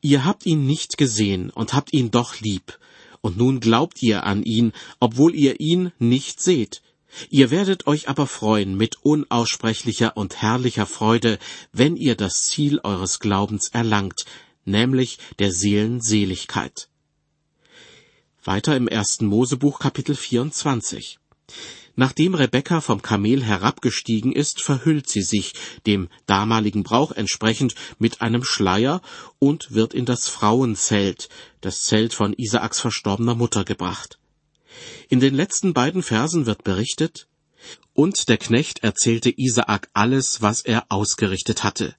Ihr 0.00 0.24
habt 0.24 0.46
ihn 0.46 0.64
nicht 0.64 0.96
gesehen 0.96 1.50
und 1.50 1.74
habt 1.74 1.92
ihn 1.92 2.10
doch 2.10 2.40
lieb, 2.40 2.78
und 3.20 3.36
nun 3.36 3.58
glaubt 3.58 4.00
ihr 4.02 4.24
an 4.24 4.44
ihn, 4.44 4.72
obwohl 5.00 5.34
ihr 5.34 5.58
ihn 5.60 5.92
nicht 5.98 6.40
seht. 6.40 6.82
Ihr 7.30 7.50
werdet 7.50 7.86
euch 7.86 8.08
aber 8.08 8.26
freuen 8.26 8.76
mit 8.76 8.96
unaussprechlicher 9.02 10.16
und 10.16 10.40
herrlicher 10.40 10.86
Freude, 10.86 11.38
wenn 11.72 11.96
ihr 11.96 12.14
das 12.14 12.44
Ziel 12.44 12.78
eures 12.84 13.18
Glaubens 13.18 13.70
erlangt, 13.72 14.24
nämlich 14.68 15.18
der 15.38 15.52
Seelenseligkeit. 15.52 16.88
Weiter 18.44 18.76
im 18.76 18.88
ersten 18.88 19.26
Mosebuch 19.26 19.78
Kapitel 19.78 20.14
24. 20.14 21.18
Nachdem 21.96 22.36
Rebekka 22.36 22.80
vom 22.80 23.02
Kamel 23.02 23.42
herabgestiegen 23.42 24.32
ist, 24.32 24.62
verhüllt 24.62 25.08
sie 25.08 25.22
sich, 25.22 25.54
dem 25.84 26.08
damaligen 26.26 26.84
Brauch 26.84 27.10
entsprechend, 27.10 27.74
mit 27.98 28.20
einem 28.20 28.44
Schleier 28.44 29.02
und 29.40 29.74
wird 29.74 29.94
in 29.94 30.04
das 30.04 30.28
Frauenzelt, 30.28 31.28
das 31.60 31.82
Zelt 31.82 32.14
von 32.14 32.34
Isaaks 32.34 32.78
verstorbener 32.78 33.34
Mutter, 33.34 33.64
gebracht. 33.64 34.20
In 35.08 35.18
den 35.18 35.34
letzten 35.34 35.74
beiden 35.74 36.04
Versen 36.04 36.46
wird 36.46 36.62
berichtet, 36.62 37.26
und 37.94 38.28
der 38.28 38.38
Knecht 38.38 38.84
erzählte 38.84 39.32
Isaak 39.36 39.90
alles, 39.92 40.40
was 40.40 40.60
er 40.60 40.86
ausgerichtet 40.90 41.64
hatte. 41.64 41.96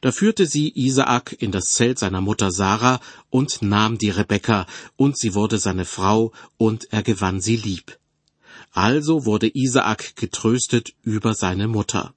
Da 0.00 0.12
führte 0.12 0.46
sie 0.46 0.72
Isaak 0.74 1.36
in 1.38 1.52
das 1.52 1.70
Zelt 1.70 1.98
seiner 1.98 2.20
Mutter 2.20 2.50
Sarah 2.50 3.00
und 3.30 3.62
nahm 3.62 3.98
die 3.98 4.10
Rebekka, 4.10 4.66
und 4.96 5.18
sie 5.18 5.34
wurde 5.34 5.58
seine 5.58 5.84
Frau, 5.84 6.32
und 6.56 6.92
er 6.92 7.02
gewann 7.02 7.40
sie 7.40 7.56
lieb. 7.56 7.98
Also 8.72 9.24
wurde 9.24 9.50
Isaak 9.54 10.16
getröstet 10.16 10.94
über 11.02 11.34
seine 11.34 11.68
Mutter. 11.68 12.14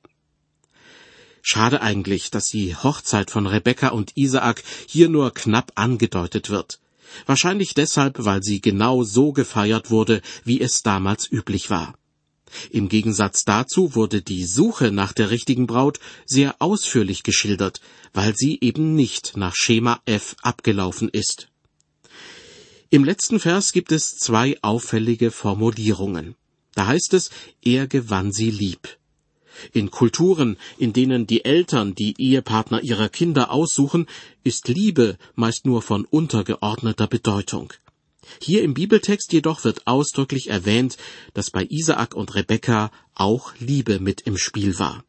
Schade 1.41 1.82
eigentlich, 1.82 2.30
dass 2.30 2.47
die 2.47 2.75
Hochzeit 2.75 3.32
von 3.32 3.47
Rebekka 3.47 3.89
und 3.89 4.17
Isaak 4.17 4.63
hier 4.86 5.08
nur 5.08 5.34
knapp 5.34 5.71
angedeutet 5.75 6.49
wird. 6.49 6.82
Wahrscheinlich 7.25 7.73
deshalb, 7.73 8.25
weil 8.25 8.43
sie 8.43 8.60
genau 8.60 9.03
so 9.03 9.32
gefeiert 9.32 9.89
wurde, 9.89 10.21
wie 10.43 10.60
es 10.60 10.84
damals 10.84 11.32
üblich 11.32 11.69
war. 11.69 11.95
Im 12.71 12.89
Gegensatz 12.89 13.43
dazu 13.45 13.95
wurde 13.95 14.21
die 14.21 14.45
Suche 14.45 14.91
nach 14.91 15.13
der 15.13 15.29
richtigen 15.29 15.67
Braut 15.67 15.99
sehr 16.25 16.55
ausführlich 16.60 17.23
geschildert, 17.23 17.81
weil 18.13 18.36
sie 18.36 18.57
eben 18.62 18.95
nicht 18.95 19.38
nach 19.38 19.55
Schema 19.55 20.01
F 20.05 20.36
abgelaufen 20.41 21.10
ist. 21.10 21.49
Im 22.89 23.03
letzten 23.03 23.39
Vers 23.39 23.73
gibt 23.73 23.91
es 23.91 24.17
zwei 24.17 24.57
auffällige 24.62 25.31
Formulierungen. 25.31 26.36
Da 26.73 26.88
heißt 26.88 27.13
es, 27.15 27.31
er 27.62 27.88
gewann 27.88 28.31
sie 28.31 28.51
lieb. 28.51 28.97
In 29.73 29.91
Kulturen, 29.91 30.57
in 30.77 30.93
denen 30.93 31.27
die 31.27 31.43
Eltern 31.43 31.95
die 31.95 32.13
Ehepartner 32.17 32.83
ihrer 32.83 33.10
Kinder 33.10 33.51
aussuchen, 33.51 34.05
ist 34.43 34.67
Liebe 34.67 35.17
meist 35.36 35.65
nur 35.65 35.81
von 35.81 36.05
untergeordneter 36.05 37.07
Bedeutung. 37.07 37.73
Hier 38.41 38.63
im 38.63 38.73
Bibeltext 38.73 39.31
jedoch 39.33 39.63
wird 39.63 39.87
ausdrücklich 39.87 40.49
erwähnt, 40.49 40.97
dass 41.33 41.49
bei 41.51 41.65
Isaak 41.69 42.15
und 42.15 42.35
Rebekka 42.35 42.91
auch 43.13 43.53
Liebe 43.59 43.99
mit 43.99 44.21
im 44.21 44.37
Spiel 44.37 44.77
war. 44.79 45.03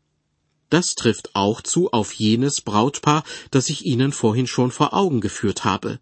Das 0.71 0.95
trifft 0.95 1.35
auch 1.35 1.63
zu 1.63 1.93
auf 1.93 2.13
jenes 2.13 2.61
Brautpaar, 2.61 3.25
das 3.51 3.71
ich 3.71 3.87
Ihnen 3.87 4.13
vorhin 4.13 4.47
schon 4.47 4.71
vor 4.71 4.93
Augen 4.93 5.21
geführt 5.21 5.65
habe. 5.65 5.99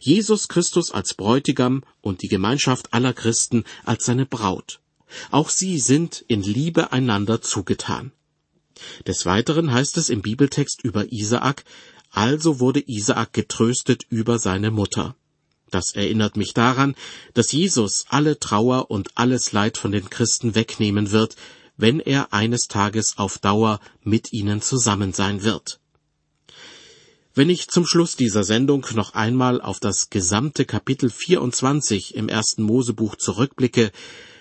Jesus 0.00 0.48
Christus 0.48 0.90
als 0.90 1.14
Bräutigam 1.14 1.82
und 2.00 2.22
die 2.22 2.28
Gemeinschaft 2.28 2.92
aller 2.92 3.14
Christen 3.14 3.64
als 3.84 4.04
seine 4.04 4.26
Braut. 4.26 4.80
Auch 5.30 5.48
sie 5.48 5.78
sind 5.78 6.24
in 6.28 6.42
Liebe 6.42 6.92
einander 6.92 7.42
zugetan. 7.42 8.12
Des 9.06 9.26
Weiteren 9.26 9.72
heißt 9.72 9.96
es 9.96 10.08
im 10.08 10.22
Bibeltext 10.22 10.82
über 10.82 11.12
Isaak, 11.12 11.64
also 12.10 12.60
wurde 12.60 12.82
Isaak 12.86 13.32
getröstet 13.32 14.04
über 14.08 14.38
seine 14.38 14.70
Mutter. 14.70 15.16
Das 15.72 15.94
erinnert 15.94 16.36
mich 16.36 16.52
daran, 16.52 16.94
dass 17.32 17.50
Jesus 17.50 18.04
alle 18.10 18.38
Trauer 18.38 18.90
und 18.90 19.10
alles 19.14 19.52
Leid 19.52 19.78
von 19.78 19.90
den 19.90 20.10
Christen 20.10 20.54
wegnehmen 20.54 21.10
wird, 21.12 21.34
wenn 21.78 21.98
er 21.98 22.34
eines 22.34 22.68
Tages 22.68 23.16
auf 23.16 23.38
Dauer 23.38 23.80
mit 24.04 24.34
ihnen 24.34 24.60
zusammen 24.60 25.14
sein 25.14 25.42
wird. 25.42 25.80
Wenn 27.34 27.48
ich 27.48 27.68
zum 27.68 27.86
Schluss 27.86 28.16
dieser 28.16 28.44
Sendung 28.44 28.86
noch 28.94 29.14
einmal 29.14 29.62
auf 29.62 29.80
das 29.80 30.10
gesamte 30.10 30.66
Kapitel 30.66 31.08
24 31.08 32.16
im 32.16 32.28
ersten 32.28 32.62
Mosebuch 32.62 33.16
zurückblicke, 33.16 33.90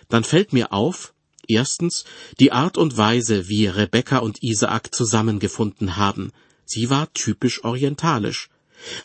dann 0.09 0.25
fällt 0.25 0.51
mir 0.51 0.73
auf, 0.73 1.13
erstens, 1.47 2.03
die 2.41 2.51
Art 2.51 2.77
und 2.77 2.97
Weise, 2.97 3.47
wie 3.47 3.67
Rebekka 3.67 4.17
und 4.17 4.43
Isaak 4.43 4.93
zusammengefunden 4.93 5.95
haben. 5.95 6.33
Sie 6.65 6.89
war 6.89 7.11
typisch 7.13 7.63
orientalisch. 7.63 8.49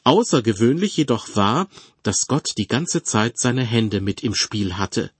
Außergewöhnlich 0.05 0.97
jedoch 0.97 1.35
war, 1.35 1.69
dass 2.03 2.27
Gott 2.27 2.51
die 2.59 2.67
ganze 2.67 3.03
Zeit 3.03 3.39
seine 3.39 3.65
Hände 3.65 4.01
mit 4.01 4.23
im 4.23 4.35
Spiel 4.35 4.77
hatte. 4.77 5.11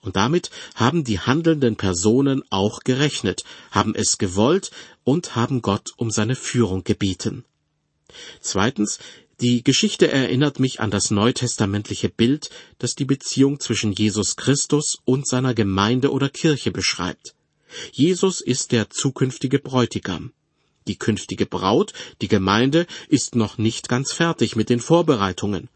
Und 0.00 0.16
damit 0.16 0.50
haben 0.76 1.02
die 1.02 1.18
handelnden 1.18 1.76
Personen 1.76 2.42
auch 2.50 2.80
gerechnet, 2.80 3.44
haben 3.70 3.94
es 3.94 4.18
gewollt 4.18 4.70
und 5.02 5.34
haben 5.34 5.62
Gott 5.62 5.90
um 5.96 6.10
seine 6.10 6.36
Führung 6.36 6.84
gebeten. 6.84 7.44
Zweitens, 8.40 8.98
die 9.40 9.62
Geschichte 9.64 10.10
erinnert 10.10 10.60
mich 10.60 10.80
an 10.80 10.90
das 10.90 11.10
neutestamentliche 11.10 12.08
Bild, 12.08 12.50
das 12.78 12.94
die 12.94 13.04
Beziehung 13.04 13.60
zwischen 13.60 13.92
Jesus 13.92 14.36
Christus 14.36 14.98
und 15.04 15.26
seiner 15.28 15.54
Gemeinde 15.54 16.10
oder 16.10 16.28
Kirche 16.30 16.70
beschreibt. 16.70 17.34
Jesus 17.92 18.40
ist 18.40 18.72
der 18.72 18.88
zukünftige 18.88 19.58
Bräutigam. 19.58 20.32
Die 20.86 20.98
künftige 20.98 21.46
Braut, 21.46 21.92
die 22.22 22.28
Gemeinde, 22.28 22.86
ist 23.08 23.34
noch 23.34 23.58
nicht 23.58 23.88
ganz 23.88 24.12
fertig 24.12 24.56
mit 24.56 24.70
den 24.70 24.80
Vorbereitungen. 24.80 25.68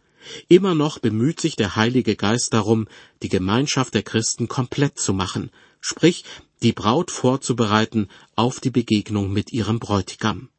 Immer 0.48 0.74
noch 0.74 0.98
bemüht 0.98 1.40
sich 1.40 1.56
der 1.56 1.76
Heilige 1.76 2.14
Geist 2.14 2.52
darum, 2.52 2.86
die 3.22 3.28
Gemeinschaft 3.28 3.94
der 3.94 4.02
Christen 4.02 4.48
komplett 4.48 4.98
zu 4.98 5.12
machen, 5.12 5.50
sprich 5.80 6.24
die 6.62 6.72
Braut 6.72 7.10
vorzubereiten 7.10 8.08
auf 8.36 8.60
die 8.60 8.70
Begegnung 8.70 9.32
mit 9.32 9.52
ihrem 9.52 9.78
Bräutigam. 9.78 10.50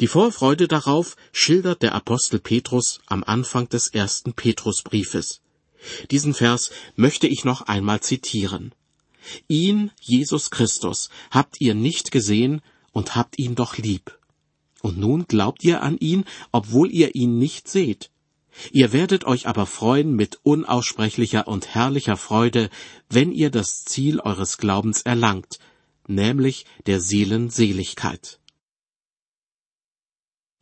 Die 0.00 0.06
Vorfreude 0.06 0.68
darauf 0.68 1.16
schildert 1.32 1.82
der 1.82 1.94
Apostel 1.94 2.38
Petrus 2.38 3.00
am 3.06 3.24
Anfang 3.24 3.68
des 3.68 3.88
ersten 3.88 4.32
Petrusbriefes. 4.32 5.40
Diesen 6.10 6.34
Vers 6.34 6.70
möchte 6.94 7.26
ich 7.26 7.44
noch 7.44 7.62
einmal 7.62 8.00
zitieren. 8.00 8.72
Ihn, 9.48 9.90
Jesus 10.00 10.50
Christus, 10.50 11.08
habt 11.30 11.60
ihr 11.60 11.74
nicht 11.74 12.12
gesehen 12.12 12.62
und 12.98 13.14
habt 13.14 13.38
ihn 13.38 13.54
doch 13.54 13.76
lieb. 13.76 14.18
Und 14.82 14.98
nun 14.98 15.26
glaubt 15.28 15.62
ihr 15.62 15.82
an 15.82 15.98
ihn, 15.98 16.24
obwohl 16.50 16.90
ihr 16.90 17.14
ihn 17.14 17.38
nicht 17.38 17.68
seht. 17.68 18.10
Ihr 18.72 18.92
werdet 18.92 19.24
euch 19.24 19.46
aber 19.46 19.66
freuen 19.66 20.16
mit 20.16 20.40
unaussprechlicher 20.42 21.46
und 21.46 21.68
herrlicher 21.76 22.16
Freude, 22.16 22.70
wenn 23.08 23.30
ihr 23.30 23.50
das 23.50 23.84
Ziel 23.84 24.18
eures 24.18 24.58
Glaubens 24.58 25.02
erlangt, 25.02 25.60
nämlich 26.08 26.66
der 26.86 27.00
Seelenseligkeit. 27.00 28.40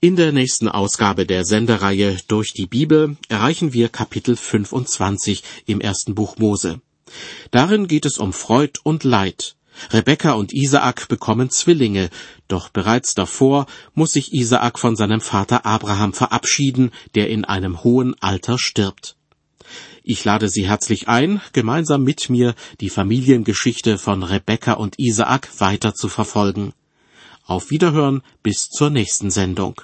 In 0.02 0.16
der 0.16 0.32
nächsten 0.32 0.68
Ausgabe 0.68 1.24
der 1.24 1.46
Sendereihe 1.46 2.18
Durch 2.28 2.52
die 2.52 2.66
Bibel 2.66 3.16
erreichen 3.30 3.72
wir 3.72 3.88
Kapitel 3.88 4.36
25 4.36 5.42
im 5.64 5.80
ersten 5.80 6.14
Buch 6.14 6.36
Mose. 6.36 6.82
Darin 7.50 7.88
geht 7.88 8.04
es 8.04 8.18
um 8.18 8.34
Freud 8.34 8.78
und 8.82 9.04
Leid. 9.04 9.56
Rebekka 9.92 10.32
und 10.32 10.52
Isaak 10.52 11.08
bekommen 11.08 11.50
Zwillinge, 11.50 12.10
doch 12.48 12.68
bereits 12.68 13.14
davor 13.14 13.66
muss 13.94 14.12
sich 14.12 14.32
Isaak 14.32 14.78
von 14.78 14.96
seinem 14.96 15.20
Vater 15.20 15.66
Abraham 15.66 16.12
verabschieden, 16.12 16.90
der 17.14 17.28
in 17.30 17.44
einem 17.44 17.84
hohen 17.84 18.14
Alter 18.20 18.58
stirbt. 18.58 19.16
Ich 20.02 20.24
lade 20.24 20.48
Sie 20.48 20.68
herzlich 20.68 21.08
ein, 21.08 21.40
gemeinsam 21.52 22.04
mit 22.04 22.30
mir 22.30 22.54
die 22.80 22.90
Familiengeschichte 22.90 23.98
von 23.98 24.22
Rebekka 24.22 24.74
und 24.74 24.98
Isaak 24.98 25.48
weiter 25.60 25.94
zu 25.94 26.08
verfolgen. 26.08 26.72
Auf 27.44 27.70
Wiederhören 27.70 28.22
bis 28.42 28.68
zur 28.68 28.90
nächsten 28.90 29.30
Sendung. 29.30 29.80